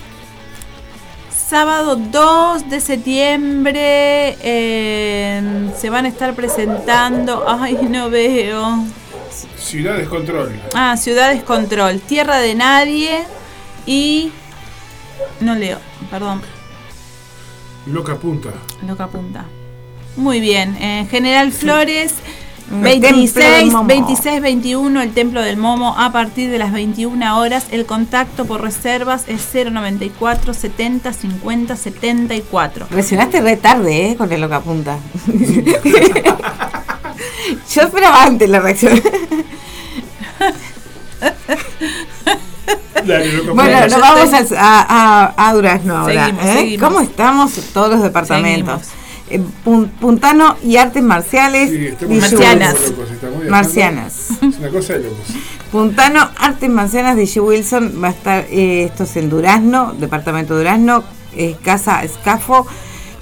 [1.48, 7.44] Sábado 2 de septiembre eh, se van a estar presentando.
[7.48, 8.84] Ay, no veo.
[9.56, 10.60] Ciudad Descontrol.
[10.74, 13.24] Ah, Ciudades Control, Tierra de Nadie
[13.86, 14.30] y.
[15.40, 15.78] No leo,
[16.10, 16.42] perdón,
[17.86, 18.50] Loca Punta.
[18.86, 19.46] loca punta.
[20.16, 22.14] Muy bien, en General Flores.
[22.70, 23.84] 26, Momo.
[23.88, 27.66] 26, 21, el Templo del Momo a partir de las 21 horas.
[27.70, 32.86] El contacto por reservas es 094 70 50 74.
[32.90, 34.16] Reaccionaste re tarde, ¿eh?
[34.16, 34.98] Con el loca punta.
[37.74, 39.00] Yo esperaba antes la reacción.
[43.54, 46.26] Bueno, nos vamos a, a, a Durazno ahora.
[46.26, 46.52] Seguimos, ¿eh?
[46.54, 46.88] seguimos.
[46.88, 48.82] ¿Cómo estamos todos los departamentos?
[49.30, 51.70] Eh, Pun- Puntano y artes marciales.
[51.70, 52.74] Sí, Marcianas.
[52.90, 53.08] locos.
[53.48, 54.30] Marcianas.
[54.42, 55.26] Es una cosa de locos.
[55.72, 57.42] Puntano, Artes Marcianas de G.
[57.42, 61.04] Wilson, va a estar, eh, esto es en Durazno, Departamento Durazno,
[61.36, 62.66] eh, Casa Escafo,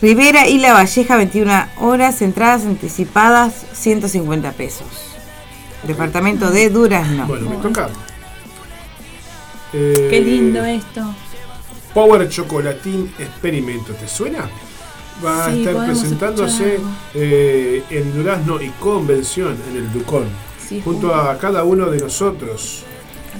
[0.00, 4.86] Rivera y La Valleja, 21 horas, entradas anticipadas, 150 pesos.
[5.88, 7.26] Departamento de Durazno.
[7.26, 7.88] Bueno, me toca.
[9.72, 11.02] Eh, Qué lindo esto.
[11.94, 14.48] Power Chocolatín Experimento, ¿te suena?
[15.24, 16.78] Va a estar presentándose
[17.14, 20.24] eh, en Durazno y Convención en el Ducón,
[20.68, 22.82] Sí, junto a cada uno de nosotros.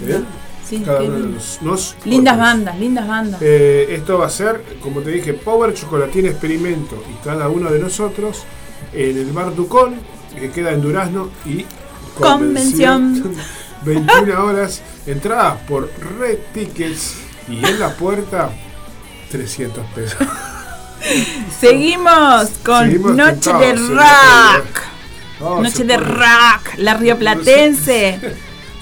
[0.03, 0.21] ¿eh?
[0.67, 2.47] Sí, cada uno de los, nos- Lindas otros.
[2.49, 3.41] bandas, lindas bandas.
[3.43, 7.79] Eh, esto va a ser, como te dije, Power Chocolatín Experimento y cada uno de
[7.79, 8.45] nosotros
[8.93, 9.95] en el Bar Ducón,
[10.39, 11.65] que queda en Durazno y
[12.19, 13.35] Convención.
[13.85, 17.17] 21 horas, entradas por Red Tickets
[17.49, 18.51] y en la puerta
[19.31, 20.19] 300 pesos.
[21.61, 24.83] Seguimos con Seguimos Noche de Rock.
[25.41, 26.75] Oh, Noche de Rock.
[26.79, 28.19] La Rioplatense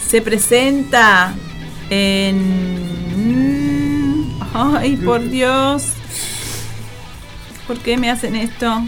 [0.06, 1.34] se presenta
[1.90, 2.84] en.
[4.54, 5.88] Ay, por Dios.
[7.66, 8.84] ¿Por qué me hacen esto?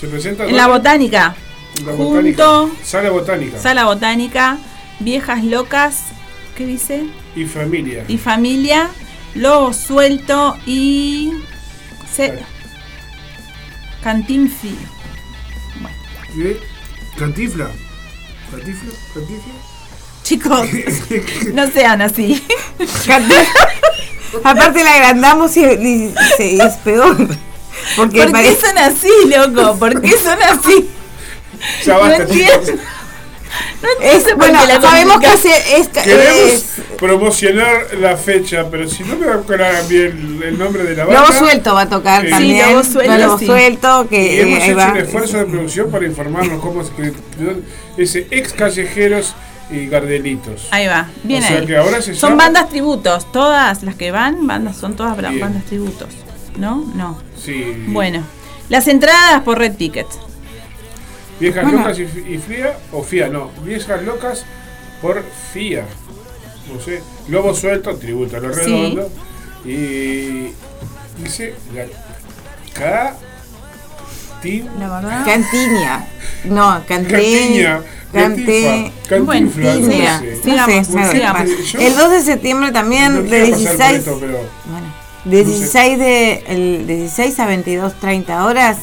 [0.00, 1.36] Se presenta En la botánica.
[1.84, 2.66] La Junto.
[2.66, 2.84] botánica.
[2.84, 3.58] Sala botánica.
[3.58, 4.58] Sala botánica.
[5.00, 6.04] Viejas locas.
[6.56, 7.04] ¿Qué dice?
[7.36, 8.04] y familia.
[8.08, 8.88] Y familia.
[9.34, 11.32] Lobo suelto y.
[12.12, 12.38] Se...
[14.04, 14.76] Cantinfi.
[16.38, 16.60] ¿Eh?
[17.18, 17.68] Cantifla.
[18.50, 18.92] Cantifla.
[19.14, 19.54] Cantifla.
[20.22, 20.68] Chicos,
[21.54, 22.44] no sean así.
[24.44, 27.16] Aparte la agrandamos y, y- y es peor.
[27.96, 29.78] Porque ¿Por qué parece- son así, loco?
[29.78, 30.90] ¿Por qué son así?
[31.86, 32.82] Ya No basta, entiendo.
[33.82, 36.64] No es, bueno, sabemos que hace, es, Queremos es
[36.98, 40.96] promocionar la fecha, pero si no me va a acordar bien el, el nombre de
[40.96, 41.20] la banda.
[41.22, 42.68] Lobo Suelto va a tocar Sí, también.
[42.72, 43.46] Lobo Suelto, Lobo sí.
[43.46, 44.90] Suelto, Y que hemos eh, hecho va.
[44.92, 47.12] un esfuerzo de producción para informarnos cómo es que
[47.96, 49.34] ese ex callejeros
[49.70, 50.68] y gardelitos.
[50.70, 51.66] Ahí va, bien O sea ahí.
[51.66, 55.40] que ahora se son llama- bandas tributos, todas las que van, bandas son todas Bien.
[55.40, 56.08] bandas tributos.
[56.56, 56.84] ¿No?
[56.94, 57.18] No.
[57.42, 57.84] Sí.
[57.88, 58.22] Bueno,
[58.68, 60.06] las entradas por Red Ticket.
[61.40, 61.78] Viejas Bueno.
[61.78, 63.50] locas y, y fría o FIA, no.
[63.64, 64.44] Viejas locas
[65.02, 65.22] por
[65.52, 65.84] FIA.
[66.72, 67.02] No sé.
[67.28, 68.60] Lobo suelto, tributo a lo Sí.
[68.60, 69.10] redondo.
[69.64, 70.52] Y
[71.22, 71.84] dice la
[72.74, 73.14] K
[74.42, 75.24] Tin La verdad.
[75.24, 76.06] Cantinia.
[76.44, 77.80] No, Cantiña.
[78.12, 78.92] Cantiña.
[79.08, 79.18] Cantinfla.
[79.24, 80.84] Bueno, no sé.
[80.88, 81.64] No sé.
[81.72, 83.98] Yo- El 2 de septiembre también, No de quiero pasar por 16.
[83.98, 88.76] esto, pero Bueno, de 16, de, el 16 a 22.30 horas,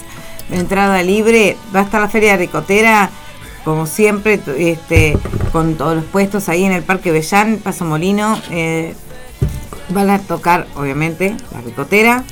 [0.52, 3.10] entrada libre, va a estar la Feria Ricotera,
[3.64, 5.18] como siempre, este,
[5.52, 8.40] con todos los puestos ahí en el Parque Bellán, Paso Molino.
[8.50, 8.96] eh,
[9.90, 12.24] van a tocar, obviamente, la Ricotera,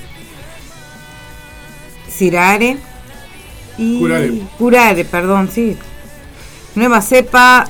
[2.10, 2.78] Cirare
[3.78, 4.00] y...
[4.00, 4.42] Curare.
[4.58, 5.78] Curare, perdón, sí.
[6.76, 7.66] Nueva cepa.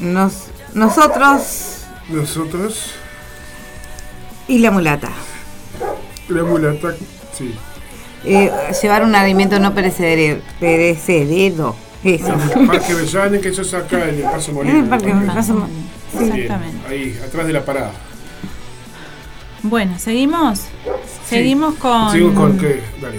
[0.00, 1.76] Nos, nosotros
[2.08, 2.92] nosotros,
[4.46, 5.10] y la mulata.
[6.28, 6.94] la mulata,
[7.36, 7.52] sí.
[8.26, 8.50] Eh,
[8.82, 10.40] llevar un alimento no perecedero.
[10.60, 12.34] perecedero eso.
[12.66, 14.78] Parque Bellane, que eso es acá en el Paso En Molino.
[14.80, 15.66] el parque Paso
[16.12, 16.88] Exactamente.
[16.88, 17.92] ahí, atrás de la parada.
[19.62, 20.62] Bueno, seguimos.
[21.28, 22.12] Seguimos con.
[22.12, 23.18] Sigo con qué, dale.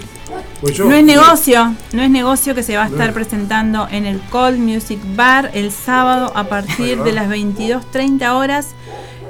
[0.61, 3.13] Pues yo- No es negocio, no es negocio que se va a estar No.
[3.13, 8.69] presentando en el Cold Music Bar el sábado a partir de las 22.30 horas.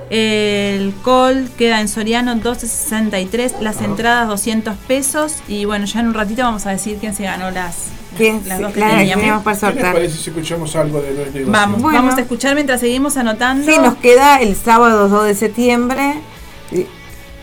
[0.09, 6.13] El Cold queda en Soriano 1263, las entradas 200 pesos y bueno, ya en un
[6.13, 8.41] ratito vamos a decir quién se ganó las, ¿Quién?
[8.47, 9.43] las dos que teníamos.
[9.43, 9.93] para ¿Qué les sortear.
[9.93, 11.51] parece si escuchamos algo de los negocios?
[11.51, 11.99] Vamos, Bueno.
[11.99, 13.69] vamos a escuchar mientras seguimos anotando.
[13.69, 16.13] Sí, nos queda el sábado 2 de septiembre,
[16.71, 16.87] eh,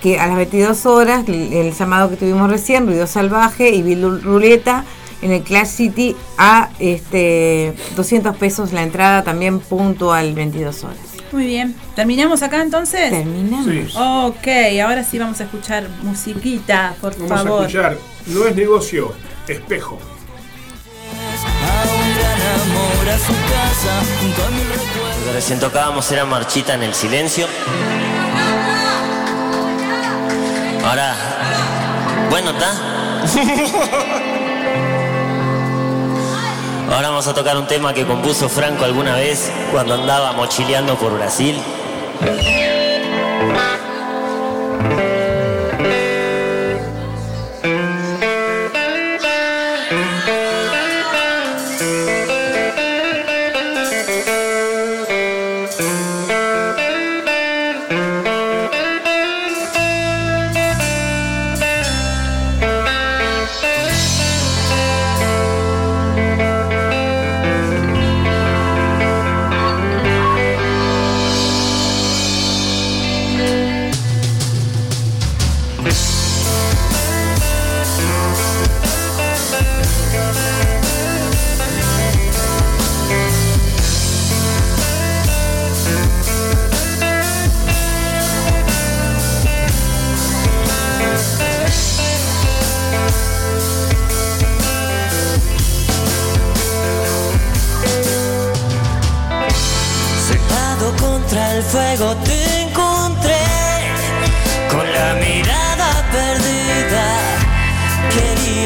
[0.01, 4.23] que a las 22 horas, el, el llamado que tuvimos recién, Ruido Salvaje y Bill
[4.23, 4.85] Ruleta,
[5.23, 10.99] en el Clash City a este 200 pesos la entrada, también puntual 22 horas.
[11.35, 11.75] Muy bien.
[11.97, 13.11] ¿Terminamos acá entonces?
[13.11, 13.67] Terminamos.
[13.67, 13.99] Sí.
[13.99, 14.47] Ok,
[14.85, 17.63] ahora sí vamos a escuchar musiquita, por Vamos favor.
[17.65, 19.13] a escuchar No es negocio,
[19.49, 19.99] espejo.
[19.99, 25.19] A un gran amor a su casa, junto a mi recuerdo.
[25.21, 27.49] Lo que recién tocábamos era marchita en el silencio.
[30.85, 31.17] Ahora,
[32.31, 32.75] bueno, ¿está?
[36.91, 41.15] Ahora vamos a tocar un tema que compuso Franco alguna vez cuando andaba mochileando por
[41.15, 41.57] Brasil.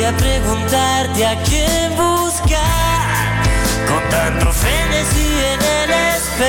[0.08, 3.42] Quería preguntarte a quién buscar.
[3.86, 6.48] Con tanto frenesí en el espejo.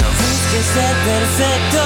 [0.00, 1.82] No busques ser perfecto,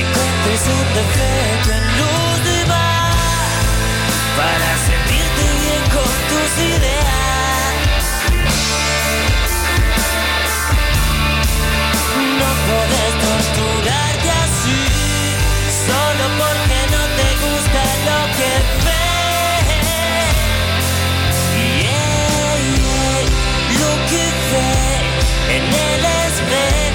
[0.00, 3.14] encuentres un defecto en los demás.
[4.36, 4.65] Para
[13.26, 14.82] torturarte así,
[15.86, 18.52] solo porque no te gusta lo que
[18.86, 19.76] ves.
[21.82, 23.22] Yeah, yeah,
[23.82, 24.70] lo que ve
[25.56, 26.85] en el espejo.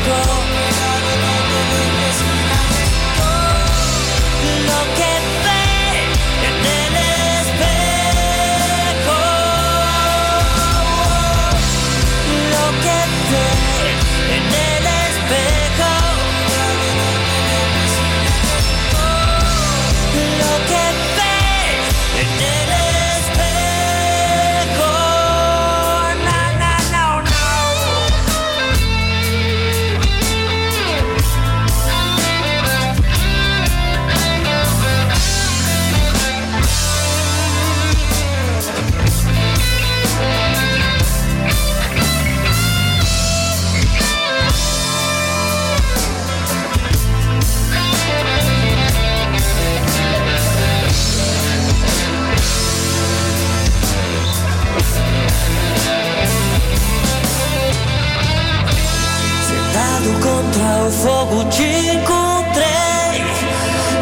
[60.72, 63.24] Contra o fogo te encontrei.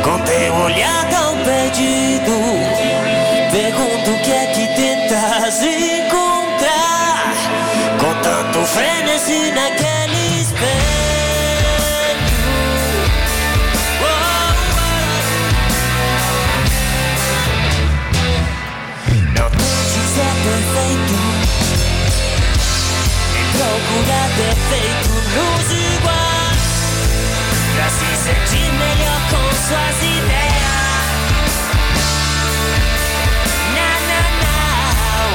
[0.03, 2.31] Com teu olhar tão perdido
[3.51, 7.33] Pergunto o que é que tentas encontrar.
[7.99, 10.69] Com tanto frenesi naquele espelho.
[20.41, 21.15] Perfeito.
[23.51, 25.78] Procurar defeito nos
[28.33, 31.53] de melhor com suas ideias.
[33.75, 35.29] Na, na, não,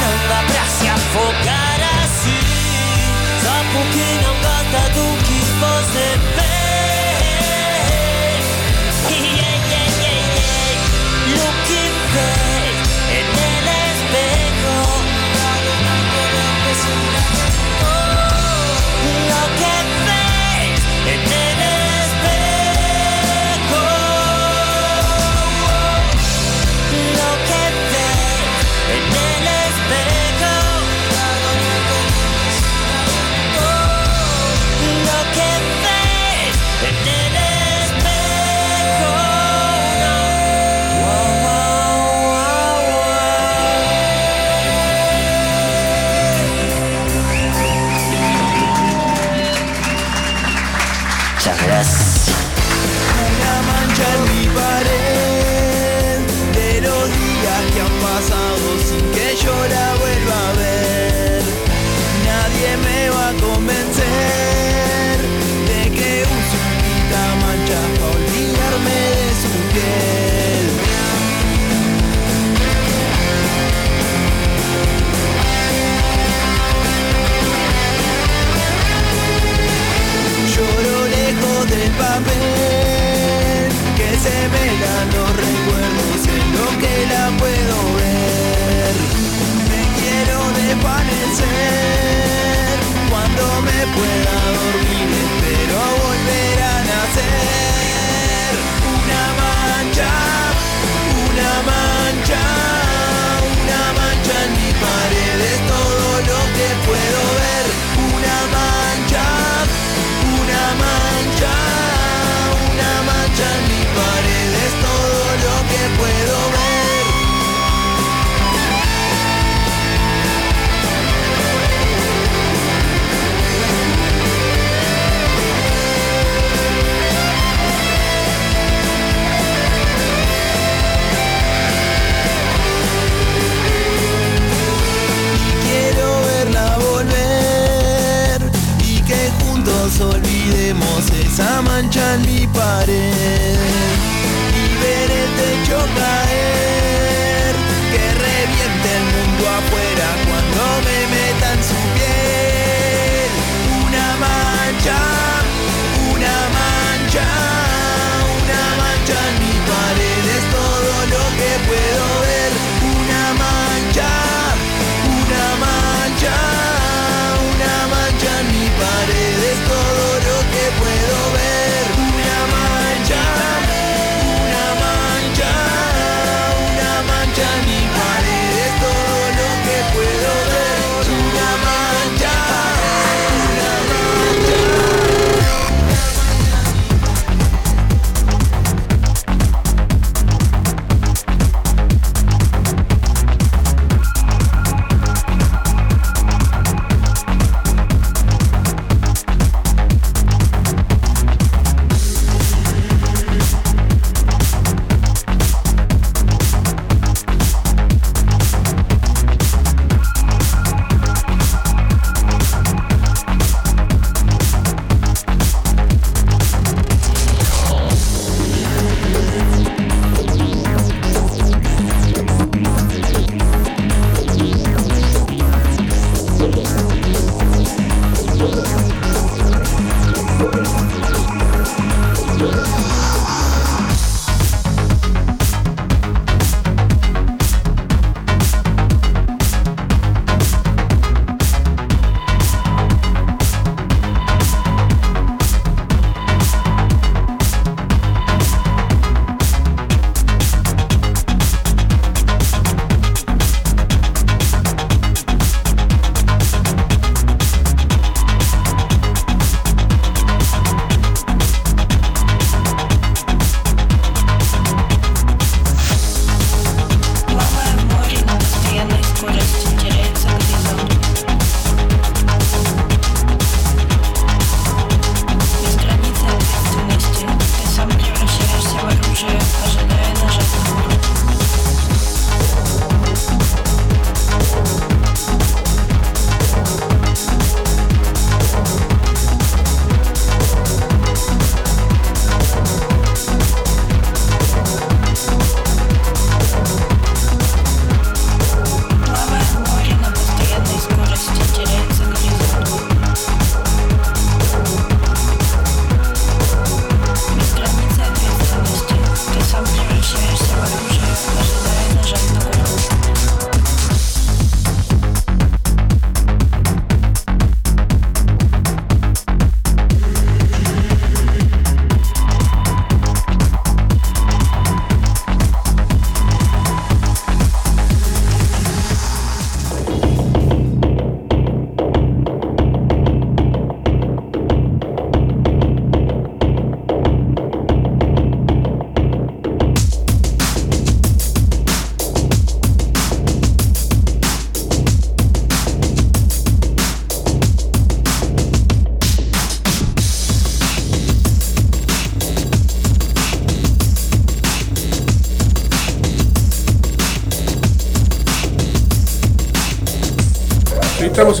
[0.00, 2.44] não dá pra se afogar assim.
[3.42, 6.06] Só porque não gosta do que você
[6.36, 6.59] fez.
[51.40, 52.09] Muchas.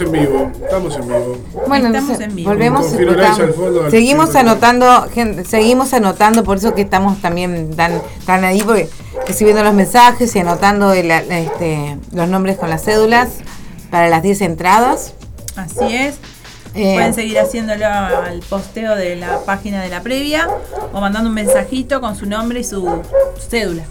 [0.00, 1.36] Estamos en vivo, estamos en vivo.
[1.68, 2.50] Bueno, Estamos entonces, en vivo.
[2.50, 2.86] volvemos.
[2.92, 8.44] Al fondo, al seguimos anotando, gente, seguimos anotando, por eso que estamos también tan, tan
[8.44, 8.88] ahí, porque
[9.26, 13.28] recibiendo los mensajes y anotando el- este, los nombres con las cédulas
[13.90, 15.12] para las 10 entradas.
[15.56, 16.14] Así es.
[16.74, 20.48] Eh, Pueden seguir haciéndolo al posteo de la página de la previa
[20.92, 23.02] o mandando un mensajito con su nombre y su
[23.50, 23.82] cédula.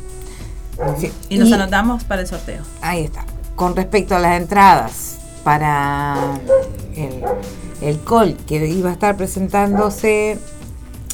[0.98, 1.12] sí.
[1.30, 2.64] Y nos Y- anotamos para el sorteo.
[2.82, 3.26] Ahí está.
[3.56, 5.09] Con respecto a las entradas
[5.44, 6.16] para
[6.96, 7.24] el,
[7.82, 10.38] el call que iba a estar presentándose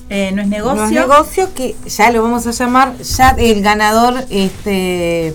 [0.09, 0.81] Eh, no es negocio.
[0.83, 5.33] Los negocios que ya lo vamos a llamar, ya el ganador, este,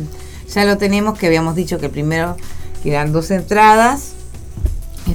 [0.48, 2.36] ya lo tenemos, que habíamos dicho que primero
[2.82, 4.12] quedan dos entradas.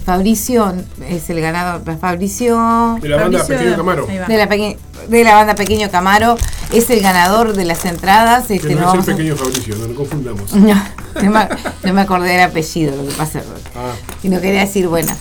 [0.03, 0.73] Fabricio
[1.07, 4.05] es el ganador, Fabricio De la banda Fabricio, Pequeño Camaro.
[4.07, 4.77] de la, peque-
[5.07, 6.35] de la banda Pequeño Camaro
[6.73, 8.51] es el ganador de las entradas.
[8.51, 10.53] Este, Que no no es el a- pequeño Fabricio, no lo confundamos.
[10.53, 10.73] no,
[11.23, 11.47] no me,
[11.83, 13.41] no me acordé del apellido, lo que pasa.
[13.75, 13.93] Ah,
[14.23, 15.11] Y no quería decir, bueno.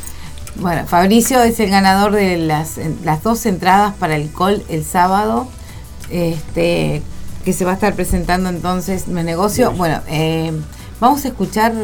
[0.56, 5.48] Bueno, Fabricio es el ganador de las, las dos entradas para el call el sábado.
[6.10, 7.02] Este
[7.44, 9.72] que se va a estar presentando entonces en el negocio.
[9.72, 10.52] Bueno, eh,
[11.00, 11.74] vamos a escuchar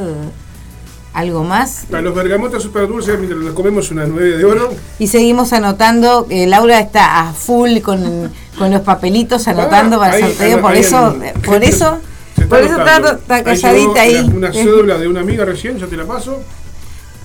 [1.13, 4.73] algo más para los bergamotas super dulces, mientras nos comemos una nueve de oro.
[4.99, 6.27] y seguimos anotando.
[6.31, 11.17] Eh, Laura está a full con, con los papelitos anotando para el sorteo, por eso,
[11.45, 11.99] por eso,
[12.47, 14.13] por eso está, está Ahí calladita ahí.
[14.15, 16.43] llegó Una, una cédula de una amiga recién, ya te la paso.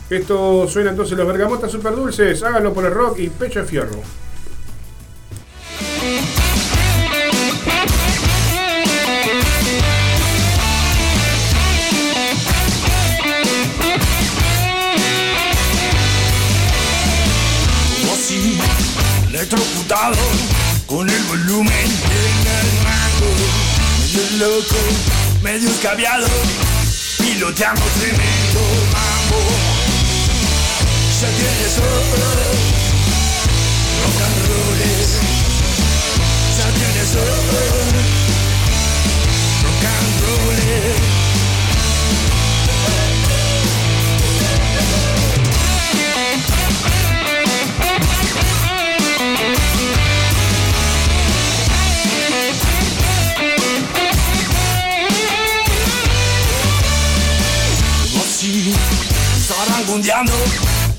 [0.10, 4.02] Esto suena entonces los bergamotas super dulces, háganlo por el rock y pecho de fierro.
[19.30, 20.16] Electrocutado
[20.88, 21.90] con el volumen
[24.40, 24.76] loco,
[25.42, 26.28] medio escabiado,
[27.18, 28.60] piloteando tremendo
[28.92, 29.40] mambo.
[31.22, 32.02] Ya tienes oro,
[34.02, 34.80] rock and roll.
[36.58, 37.75] Ya tienes oro,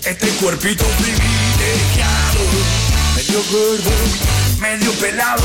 [0.05, 2.41] este cuerpito privilegiado,
[3.17, 3.91] medio gordo,
[4.61, 5.43] medio pelado,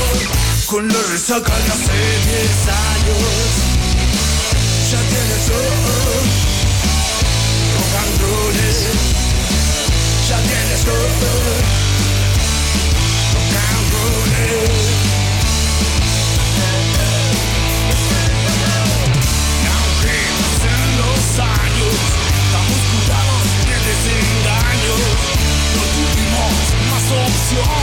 [0.66, 1.92] con la resaca de hace
[2.28, 3.16] 10 años.
[4.90, 5.84] Ya tienes todo,
[7.92, 8.12] rock
[10.28, 11.81] ya tienes todo,
[27.54, 27.81] más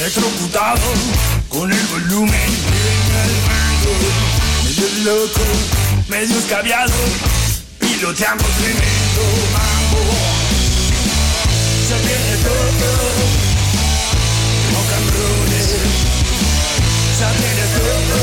[0.00, 0.80] electrocutado
[1.50, 3.32] con el volumen en el.
[4.64, 5.44] Medio loco,
[6.08, 6.94] medio escabiado,
[7.78, 9.22] piloteando tremendo
[9.52, 10.00] mambo.
[11.90, 12.88] Ya tiene todo,
[14.96, 15.50] and roll.
[17.18, 18.19] Ya tiene todo,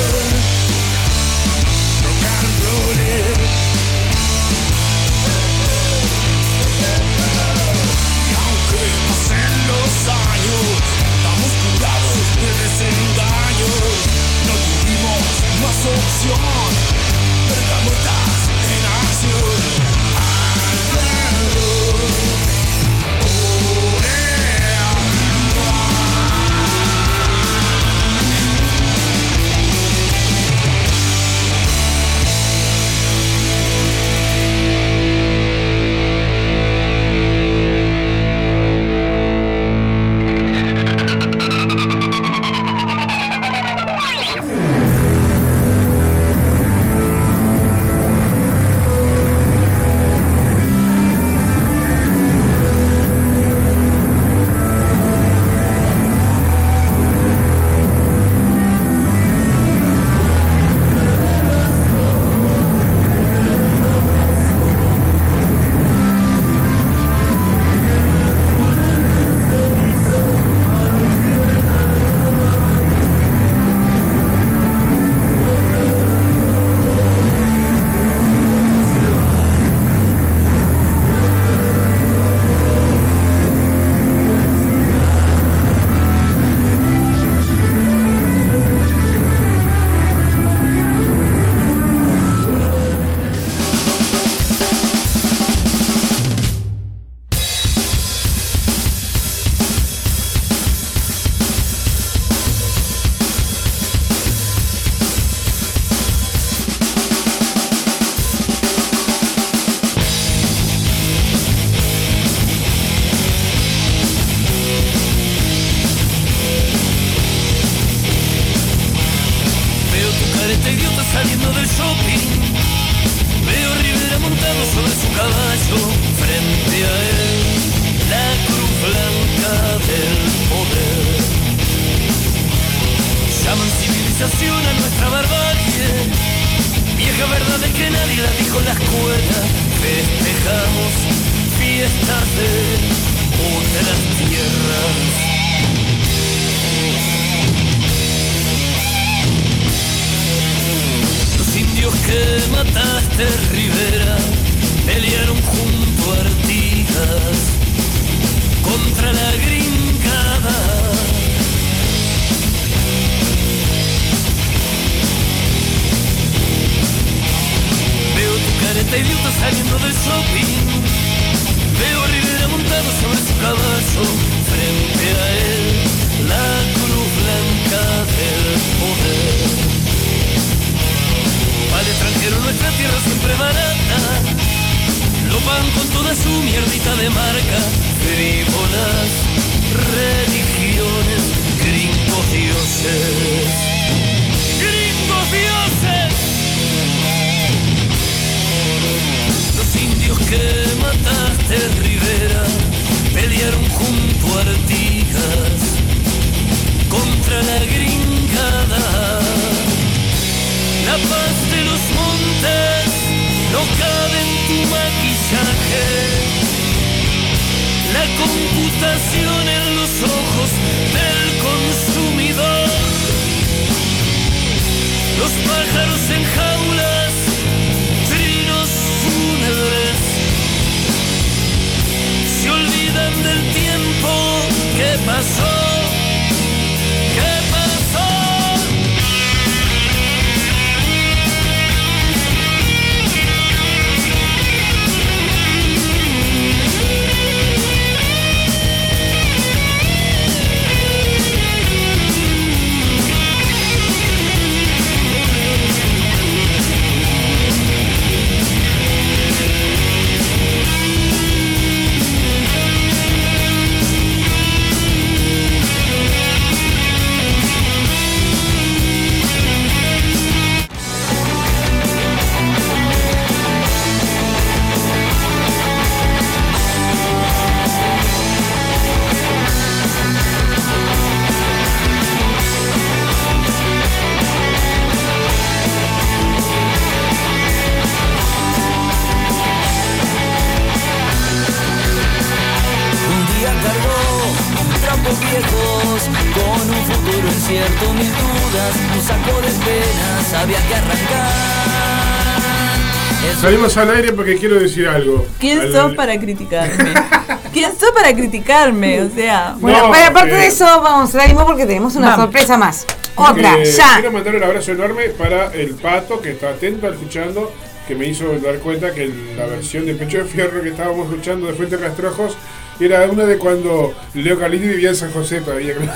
[303.77, 305.25] al aire porque quiero decir algo.
[305.39, 306.93] ¿Quién Al- sos para criticarme?
[307.53, 309.01] ¿Quién sos para criticarme?
[309.01, 312.09] O sea, Bueno, No, pero aparte eh, de eso, vamos ahora mismo porque tenemos una
[312.11, 312.25] Vamos.
[312.25, 312.85] sorpresa más.
[313.15, 313.93] Otra, Eh, ya.
[313.95, 317.51] Quiero mandar un abrazo enorme para el pato que está atento escuchando,
[317.87, 321.47] que me hizo dar cuenta que la versión de Pecho de Fierro que estábamos escuchando
[321.47, 322.37] de Fuentes Rastrojos
[322.79, 325.73] era una de cuando Leo Calini vivía en San José todavía.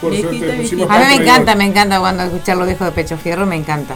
[0.00, 0.90] Por Viejito, suerte viejito.
[0.90, 3.94] A mí me encanta, me encanta cuando escuchar los viejos de Pecho Fierro, me encanta.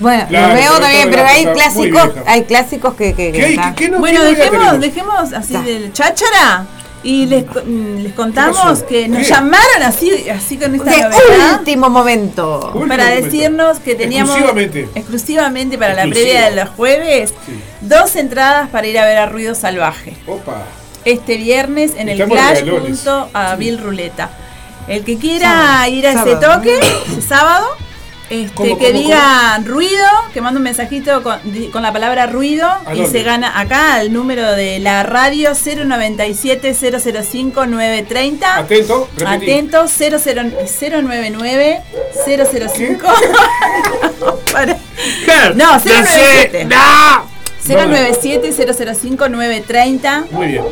[0.00, 3.74] Bueno, Claro, lo veo también, pero hay clásicos, hay clásicos que, que, que ¿Qué, están-
[3.74, 5.60] qué, qué no- bueno, dejemos, dejemos así Ya.
[5.62, 6.66] del cháchara
[7.02, 9.24] y les, mm, les contamos que nos ¿Qué?
[9.24, 12.60] llamaron así, así con esta de novedad último momento.
[12.74, 13.24] Último para momento.
[13.26, 14.88] decirnos que teníamos Exclusivamente.
[14.94, 17.60] exclusivamente para la previa de los jueves Sí.
[17.82, 20.62] dos entradas para ir a ver a Ruido Salvaje Opa.
[21.04, 22.88] este viernes en el Clash regalones.
[23.02, 24.30] junto a Bill Ruleta.
[24.88, 25.90] El que quiera Sábado.
[25.90, 26.78] ir a ese toque,
[27.28, 27.66] sábado,
[28.30, 31.38] este, ¿Cómo, que cómo, diga ruido, que mande un mensajito con,
[31.72, 36.74] con la palabra ruido ¿A y se gana acá al número de la radio 097
[36.74, 38.56] 005 930.
[38.56, 39.50] Atento, repetí.
[39.50, 40.18] Atento 00
[41.02, 41.80] 099
[42.24, 43.06] 005
[44.52, 44.78] Para-
[45.54, 47.39] No, 097 097 005
[49.30, 50.64] 930 Muy bien.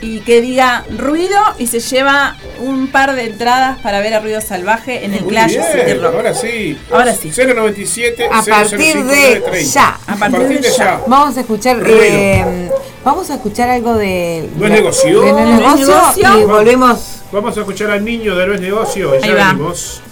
[0.00, 4.40] y que diga ruido y se lleva un par de entradas para ver a Ruido
[4.40, 6.14] Salvaje en el Muy Clash bien, City Rock.
[6.14, 6.78] Ahora sí.
[6.92, 7.30] Ahora sí.
[7.30, 9.58] 097 A partir 005 de 930.
[9.72, 9.98] ya.
[10.06, 11.00] A partir de ya.
[11.06, 11.96] Vamos a escuchar Ruido.
[12.00, 12.70] eh,
[13.04, 15.20] vamos a escuchar algo de ¿No es de- negocio?
[15.22, 16.40] de No es ¿No es negocio, negocio?
[16.40, 16.98] y volvemos
[17.32, 19.18] Vamos a escuchar al niño de No es Negocio.
[19.20, 20.02] Ya venimos.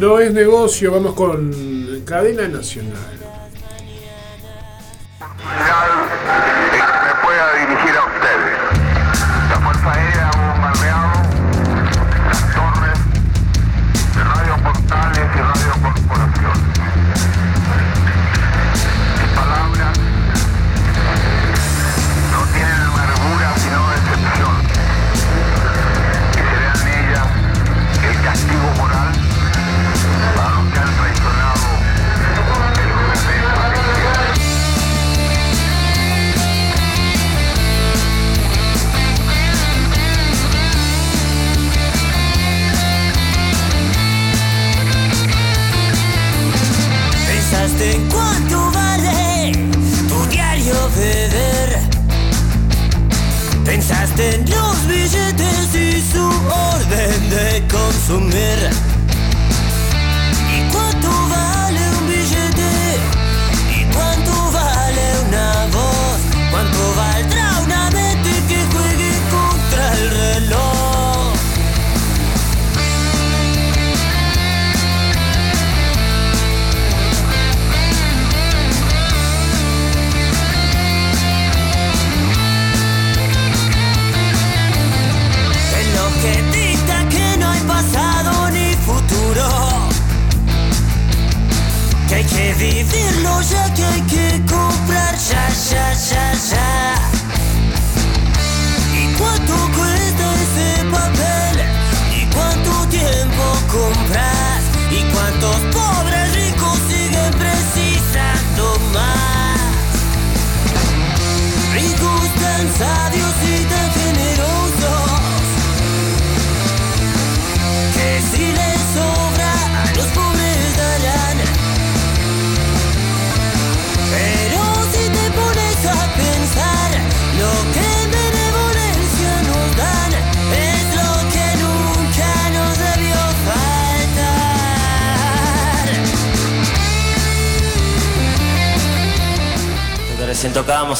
[0.00, 3.19] No es negocio, vamos con cadena nacional.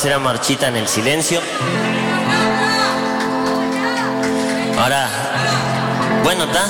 [0.05, 1.41] Era marchita en el silencio.
[4.79, 5.09] Ahora,
[6.23, 6.65] bueno, ¿está?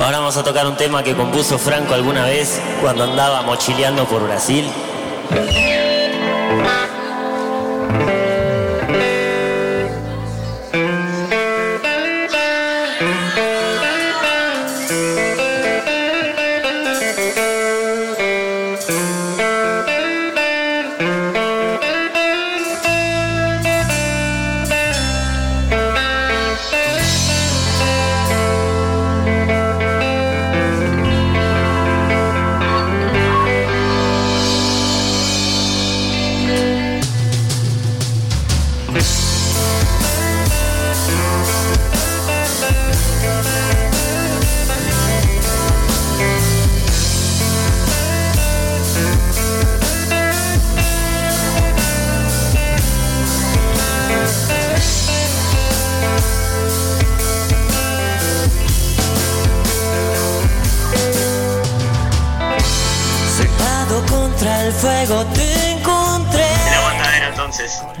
[0.04, 4.22] Ahora vamos a tocar un tema que compuso Franco alguna vez cuando andaba mochileando por
[4.24, 4.70] Brasil.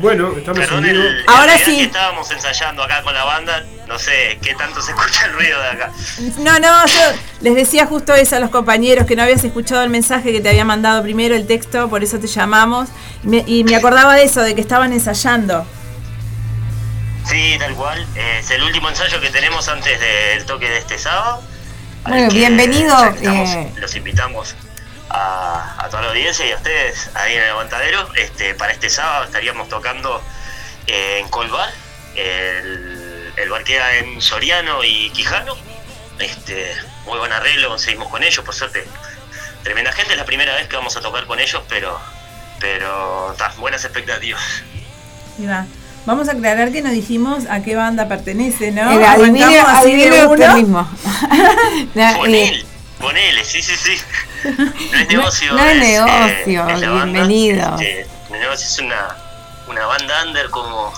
[0.06, 1.08] Bueno, estamos Perdón en el, vivo.
[1.08, 1.78] el Ahora sí.
[1.78, 5.60] que estábamos ensayando acá con la banda, no sé qué tanto se escucha el ruido
[5.60, 5.90] de acá.
[6.38, 7.00] No, no, yo
[7.40, 10.48] les decía justo eso a los compañeros, que no habías escuchado el mensaje que te
[10.48, 12.88] había mandado primero, el texto, por eso te llamamos.
[13.24, 15.66] Y me, y me acordaba de eso, de que estaban ensayando.
[17.24, 18.06] Sí, tal cual.
[18.14, 21.42] Eh, es el último ensayo que tenemos antes del toque de este sábado.
[22.06, 23.72] Bueno, bienvenido, eh.
[23.80, 24.54] Los invitamos
[25.16, 28.08] a, a toda la audiencia y a ustedes ahí en el aguantadero.
[28.14, 30.22] Este, para este sábado estaríamos tocando
[30.86, 31.70] eh, en Colbar.
[32.14, 35.54] El, el bar queda en Soriano y Quijano.
[36.18, 36.72] Este,
[37.04, 38.84] muy buen arreglo conseguimos con ellos, por suerte.
[39.62, 41.98] Tremenda gente, es la primera vez que vamos a tocar con ellos, pero
[42.58, 44.42] pero ta, buenas expectativas.
[45.46, 45.66] Va.
[46.06, 48.98] Vamos a aclarar que nos dijimos a qué banda pertenece, ¿no?
[48.98, 50.56] Eh, adivine, adivine usted uno.
[50.56, 50.90] mismo.
[51.94, 52.64] La- eh, Ponele,
[53.00, 53.98] ponele, sí, sí, sí.
[54.50, 55.52] No es negocio.
[55.52, 56.74] no es eh, negocio, es.
[56.74, 59.16] Este, no es negocio, es una,
[59.68, 60.92] una banda under como,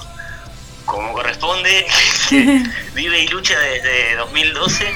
[0.84, 1.86] como corresponde,
[2.28, 2.62] que
[2.94, 4.94] vive y lucha desde 2012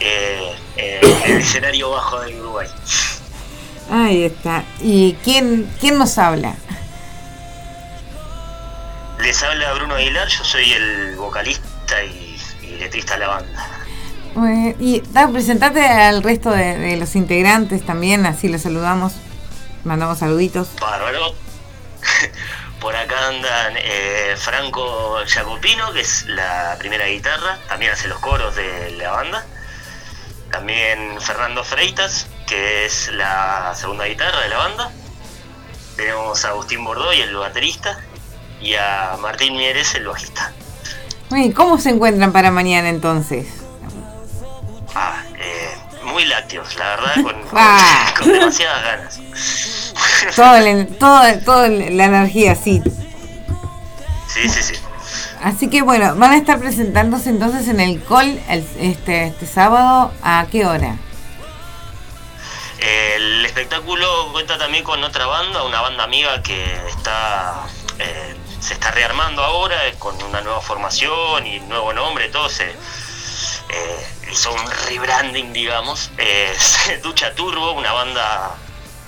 [0.00, 2.68] eh, en el escenario bajo del Uruguay.
[3.90, 4.64] Ahí está.
[4.80, 6.54] ¿Y quién, quién nos habla?
[9.20, 13.79] Les habla Bruno Aguilar, yo soy el vocalista y, y letrista de la banda.
[14.36, 19.14] Eh, y da, presentate al resto de, de los integrantes también, así los saludamos.
[19.84, 20.68] Mandamos saluditos.
[20.80, 21.34] Bárbaro.
[22.80, 28.56] Por acá andan eh, Franco Jacopino, que es la primera guitarra, también hace los coros
[28.56, 29.44] de la banda.
[30.50, 34.90] También Fernando Freitas, que es la segunda guitarra de la banda.
[35.96, 37.98] Tenemos a Agustín Bordoy, el baterista,
[38.60, 40.52] y a Martín Mieres, el bajista.
[41.54, 43.59] ¿Cómo se encuentran para mañana entonces?
[44.94, 48.14] Ah, eh, muy lácteos, la verdad, con, Ah.
[48.18, 49.20] con demasiadas ganas.
[50.36, 52.82] Todo el- todo- toda la energía, sí.
[54.32, 54.74] Sí, sí, sí.
[55.42, 60.12] Así que bueno, van a estar presentándose entonces en el call el- este, este sábado.
[60.22, 60.96] ¿A qué hora?
[62.78, 67.66] El espectáculo cuenta también con otra banda, una banda amiga que está
[67.98, 74.06] eh, se está rearmando ahora con una nueva formación y nuevo nombre, todo se eh,
[74.32, 76.10] hizo un rebranding, digamos.
[76.18, 78.56] Es Ducha Turbo, una banda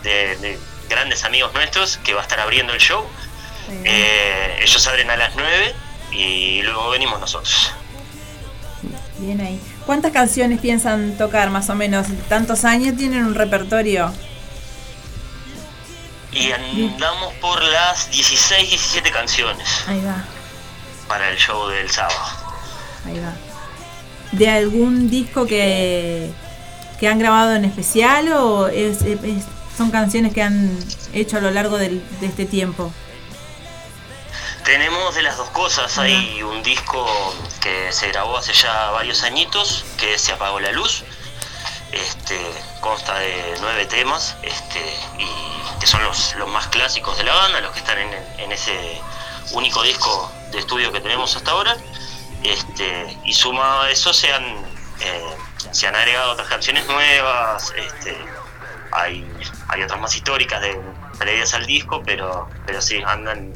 [0.03, 0.59] de, de
[0.89, 3.05] grandes amigos nuestros que va a estar abriendo el show.
[3.85, 5.75] Eh, ellos abren a las 9
[6.13, 7.73] y luego venimos nosotros.
[9.19, 9.61] Bien ahí.
[9.87, 12.07] ¿Cuántas canciones piensan tocar más o menos?
[12.29, 14.13] ¿Tantos años tienen un repertorio?
[16.33, 20.25] Y andamos por las 16, 17 canciones Ahí va,
[21.07, 22.19] para el show del sábado.
[23.07, 23.52] ahí va.
[24.33, 26.31] ¿De algún disco que,
[26.99, 29.45] que han grabado en especial o es- es-
[29.77, 30.77] son canciones que han
[31.13, 32.93] hecho a lo largo del- de este tiempo?
[34.65, 37.05] Tenemos de las dos cosas, hay un disco
[37.61, 41.03] que se grabó hace ya varios añitos, que es Se apagó la luz,
[41.91, 42.39] este,
[42.81, 44.79] consta de nueve temas, este,
[45.19, 48.53] y que son los, los más clásicos de la banda, los que están en, en
[48.53, 48.73] ese
[49.53, 51.77] único disco de estudio que tenemos hasta ahora,
[52.45, 55.37] este, y sumado a eso se han, eh,
[55.71, 58.17] se han agregado otras canciones nuevas, este,
[58.93, 59.27] hay,
[59.69, 60.81] hay otras más históricas de
[61.19, 63.53] previas al disco, pero, pero sí, andan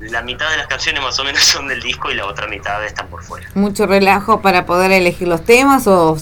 [0.00, 2.84] la mitad de las canciones más o menos son del disco y la otra mitad
[2.84, 3.48] están por fuera.
[3.54, 6.16] ¿Mucho relajo para poder elegir los temas o,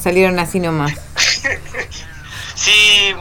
[0.00, 0.92] salieron así nomás?
[2.62, 2.70] Sí,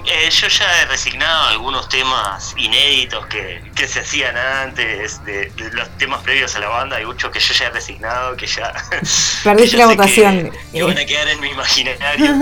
[0.05, 5.71] eh, yo ya he resignado algunos temas inéditos que, que se hacían antes, de, de
[5.71, 8.71] los temas previos a la banda, hay muchos que yo ya he resignado, que ya...
[9.43, 10.51] Perdiste la votación.
[10.51, 12.35] Que, que van a quedar en mi imaginario.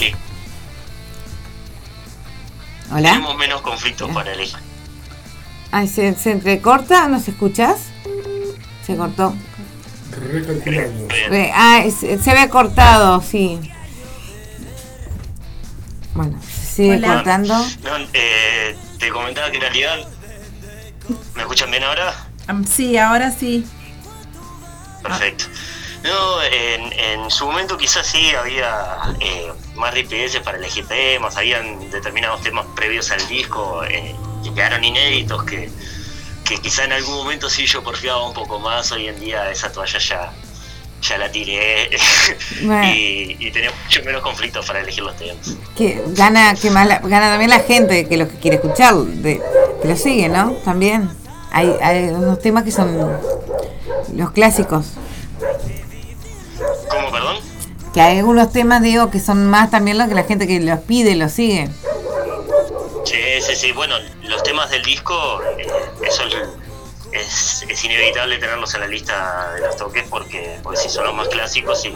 [0.00, 0.14] Eh,
[2.92, 3.10] Hola.
[3.14, 4.56] tenemos menos conflictos para elegir.
[5.72, 7.08] Ay, ¿se, se entrecorta?
[7.08, 7.78] ¿Nos escuchás?
[8.86, 9.34] Se cortó.
[11.52, 13.58] Ah, es- se ve cortado, sí.
[16.14, 17.14] Bueno, sigue Hola.
[17.14, 17.54] cortando.
[17.82, 19.98] No, eh, te comentaba que en realidad...
[21.34, 22.14] ¿Me escuchan bien ahora?
[22.46, 23.66] Am, Sí, ahora sí.
[25.02, 25.44] Perfecto.
[26.02, 31.90] No, en, en su momento quizás sí había eh, más RPS para elegir temas, habían
[31.90, 35.70] determinados temas previos al disco eh, que quedaron inéditos que,
[36.44, 39.72] que quizá en algún momento sí yo porfiaba un poco más, hoy en día esa
[39.72, 40.32] toalla ya,
[41.08, 41.90] ya la tiré
[42.62, 42.84] Bueno.
[42.94, 45.36] y, y tenía mucho menos conflictos para elegir los temas.
[45.76, 49.40] Que gana, que más la- gana también la gente que lo que quiere escuchar, de,
[49.82, 50.52] que lo sigue, ¿no?
[50.64, 51.10] También.
[51.52, 52.96] Hay, hay unos temas que son
[54.14, 54.86] los clásicos.
[56.88, 57.36] ¿Cómo, perdón?
[57.92, 60.80] Que hay algunos temas, digo, que son más también lo que la gente que los
[60.80, 61.68] pide, los sigue.
[63.04, 63.16] Sí,
[63.46, 63.72] sí, sí.
[63.72, 65.66] Bueno, los temas del disco, eh,
[66.06, 66.34] eso es,
[67.14, 71.28] es inevitable tenerlos en la lista de los toques porque, porque sí son los más
[71.28, 71.94] clásicos y,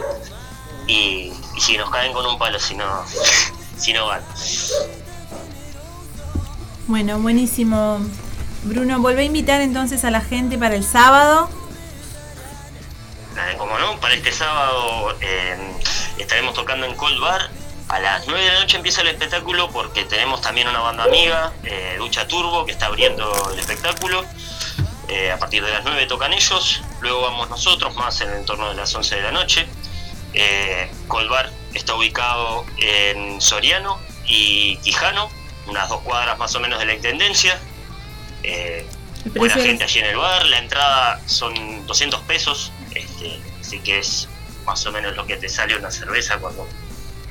[0.87, 3.05] y, y si nos caen con un palo, si no,
[3.77, 4.23] si no van.
[6.87, 7.99] Bueno, buenísimo.
[8.63, 11.49] Bruno, volvé a invitar entonces a la gente para el sábado.
[13.37, 15.55] Eh, como no, para este sábado eh,
[16.17, 17.49] estaremos tocando en Cold Bar.
[17.89, 21.53] A las 9 de la noche empieza el espectáculo porque tenemos también una banda amiga,
[21.63, 24.23] eh, Ducha Turbo, que está abriendo el espectáculo.
[25.09, 28.69] Eh, a partir de las 9 tocan ellos, luego vamos nosotros, más en el entorno
[28.69, 29.65] de las 11 de la noche.
[30.33, 35.31] Eh, Cold Bar está ubicado en Soriano y Quijano,
[35.65, 37.59] unas dos cuadras más o menos de la Intendencia.
[38.43, 38.87] Eh,
[39.33, 44.29] buena gente allí en el bar, la entrada son 200 pesos, este, así que es
[44.63, 46.67] más o menos lo que te sale una cerveza cuando,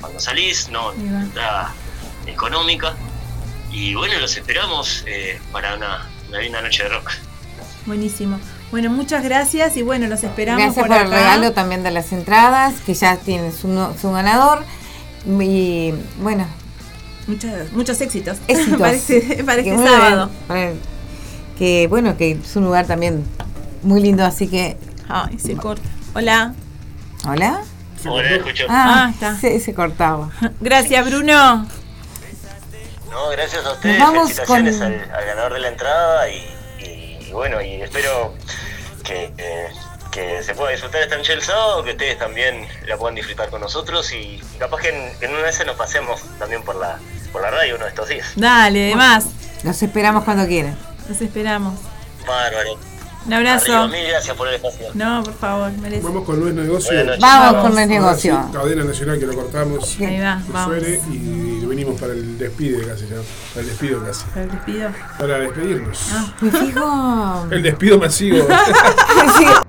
[0.01, 1.21] cuando salís, no va.
[1.21, 1.73] entrada
[2.27, 2.93] económica.
[3.71, 7.28] Y bueno, los esperamos eh, para una, una linda noche de rock.
[7.89, 8.39] Buenísimo.
[8.69, 10.61] Bueno, muchas gracias y bueno, los esperamos.
[10.61, 13.67] Gracias por, el regalo también de las entradas, que ya tienen su,
[13.99, 14.63] su ganador.
[15.25, 16.45] Y bueno.
[17.25, 18.37] Muchos, muchos éxitos.
[18.47, 18.79] éxitos.
[18.79, 20.29] parece, parece sábado.
[21.57, 23.25] Que bueno, que es un lugar también
[23.81, 24.77] muy lindo, así que.
[25.07, 25.89] Ay, se corta.
[26.13, 26.53] Hola.
[27.27, 27.61] Hola.
[28.05, 28.65] Hola, escucho.
[28.69, 29.35] Ah, ah está.
[29.39, 30.29] Se, cortaba.
[30.61, 31.67] Gracias, Bruno.
[33.09, 33.97] No, gracias a ustedes.
[33.97, 34.67] Vamos con...
[34.67, 36.58] al ganador de la entrada y
[37.29, 38.33] y bueno, y espero
[39.03, 39.67] que, eh,
[40.11, 44.41] que se pueda disfrutar esta enchelzado, que ustedes también la puedan disfrutar con nosotros y,
[44.57, 46.99] capaz que en, en, una vez nos pasemos también por la,
[47.31, 48.27] por la radio uno de estos días.
[48.35, 49.27] Dale, además.
[49.63, 50.77] Los esperamos cuando quieran.
[51.07, 51.79] Los esperamos.
[52.25, 52.77] Bárbaro.
[53.25, 53.87] Un abrazo.
[53.89, 54.87] Mil gracias por el espacio.
[54.93, 56.03] No, por favor, merece.
[56.03, 56.91] Vamos con Luis Negocio.
[57.19, 58.49] Vamos con Luis Negocio.
[58.51, 59.97] Cadena nacional que lo cortamos.
[59.99, 60.77] Ahí va, vamos.
[60.79, 63.17] Suele y venimos para el despido casi ya.
[63.53, 64.25] Para el despido casi.
[64.25, 64.89] Para el despido.
[65.17, 65.99] Para despedirnos.
[66.11, 67.47] Ah, mi hijo.
[67.51, 68.47] El despido masivo.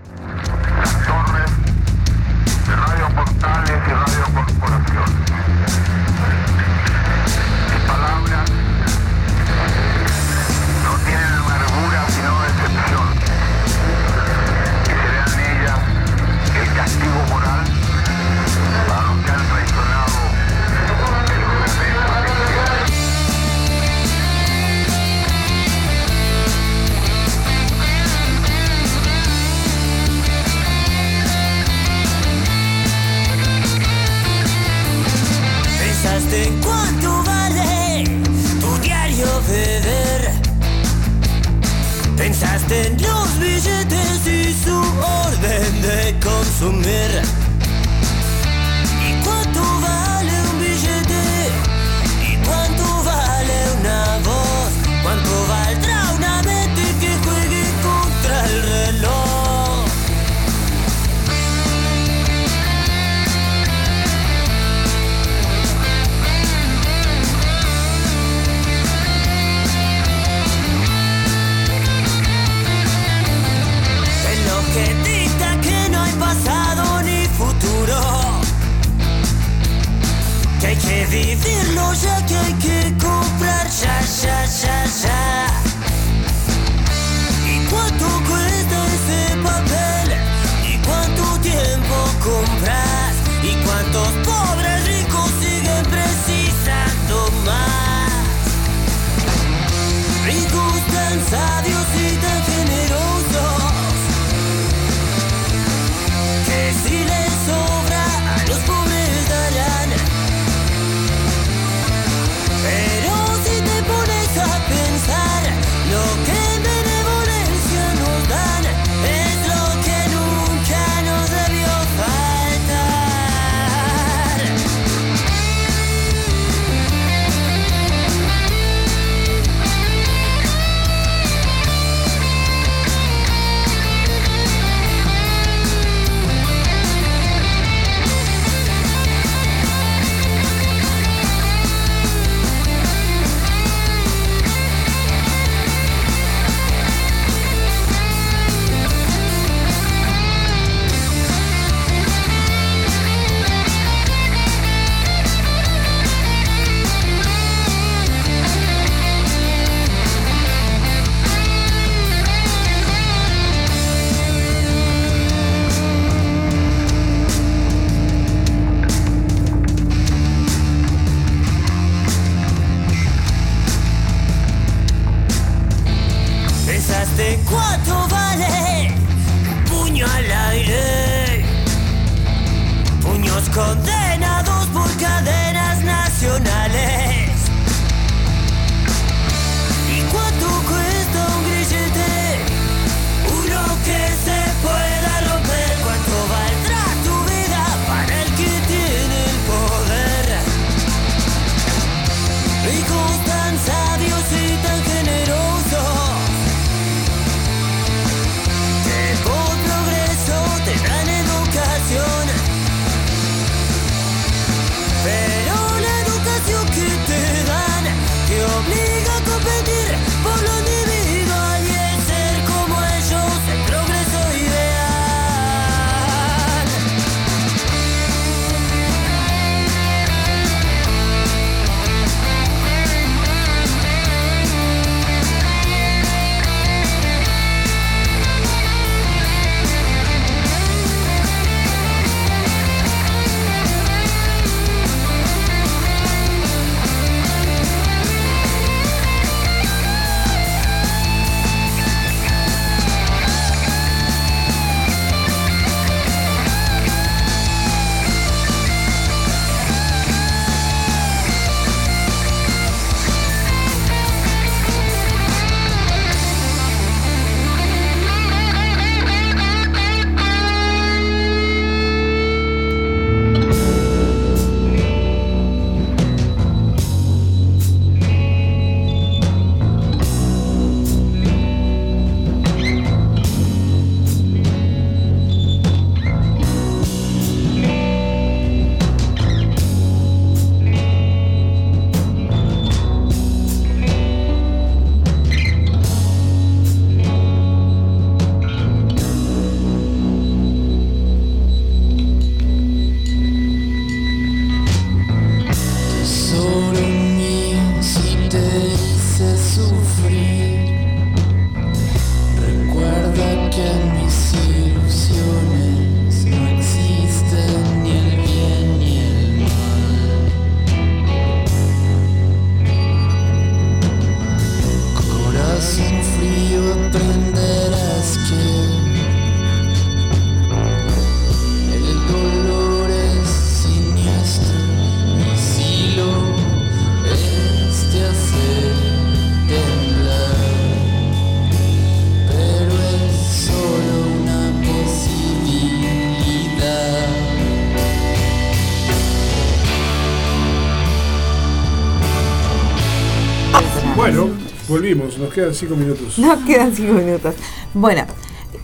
[354.95, 356.19] nos quedan cinco minutos.
[356.19, 357.35] Nos quedan cinco minutos.
[357.75, 358.05] Bueno,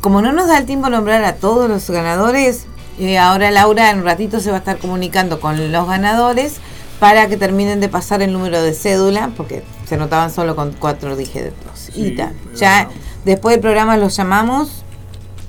[0.01, 2.67] como no nos da el tiempo nombrar a todos los ganadores,
[2.99, 6.55] eh, ahora Laura en un ratito se va a estar comunicando con los ganadores
[7.01, 11.15] para que terminen de pasar el número de cédula, porque se notaban solo con cuatro
[11.17, 11.91] dígitos.
[11.95, 12.33] y tal.
[12.55, 12.89] Ya
[13.25, 14.83] después del programa los llamamos.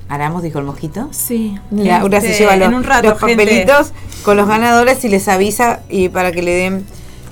[0.09, 1.09] Aramos, dijo el mojito.
[1.11, 1.57] Sí.
[1.69, 3.35] Laura se Este, lleva los, en un rato, los gente.
[3.35, 3.91] papelitos
[4.23, 6.85] con los ganadores y les avisa y para que le den,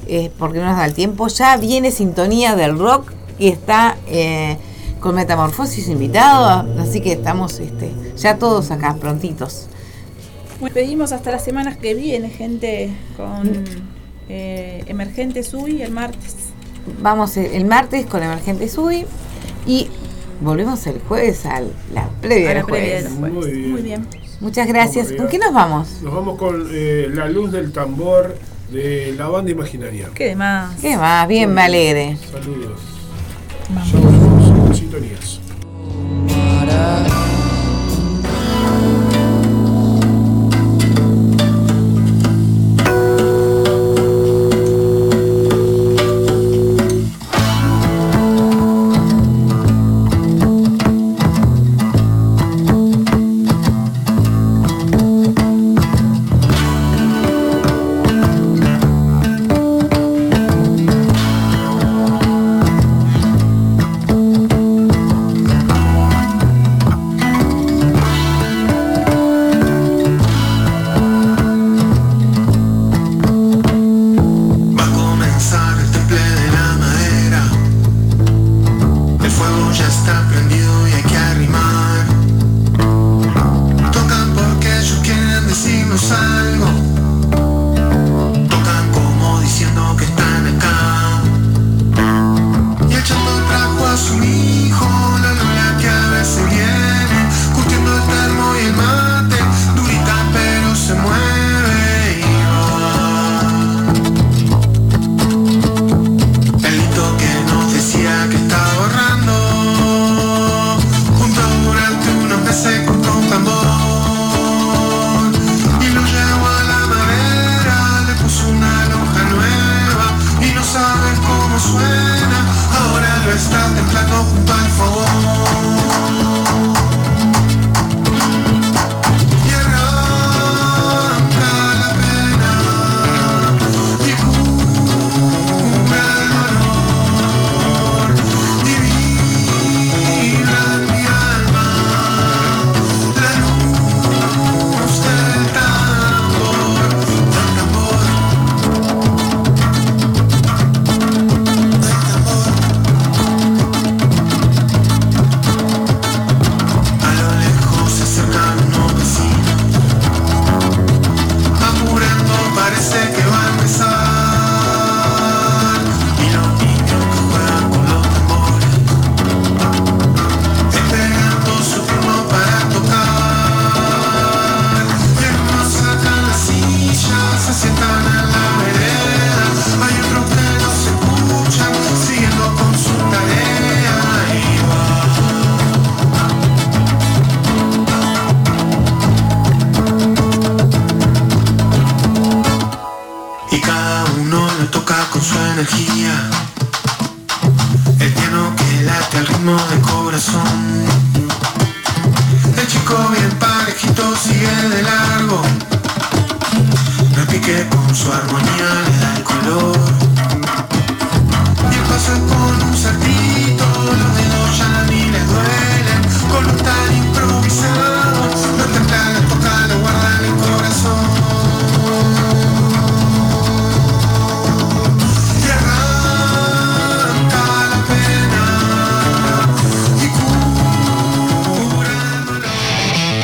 [0.08, 1.28] eh, porque no nos da el tiempo.
[1.30, 4.58] Ya viene sintonía del rock y está eh,
[5.00, 9.68] con Metamorfosis invitado, así que estamos este, ya todos acá prontitos.
[10.62, 13.64] Nos pedimos hasta las semanas que viene, gente, con
[14.30, 16.36] eh, Emergente Sui el martes.
[17.02, 19.06] Vamos el, el martes con Emergente Sui
[19.68, 19.90] y
[20.42, 21.62] volvemos el jueves a
[21.94, 23.04] la previa A del la previa jueves.
[23.04, 23.34] del jueves.
[23.34, 23.72] Muy bien.
[23.72, 24.08] Muy bien.
[24.40, 25.12] Muchas gracias.
[25.14, 26.02] ¿Con qué nos vamos?
[26.02, 28.38] Nos vamos con eh, la luz del tambor
[28.72, 30.10] de la banda imaginaria.
[30.14, 30.76] ¿Qué demás?
[30.82, 31.28] ¿Qué más?
[31.28, 32.18] Bien, me alegre.
[32.32, 32.80] Saludos.
[33.74, 35.40] Ya volvemos en sintonías.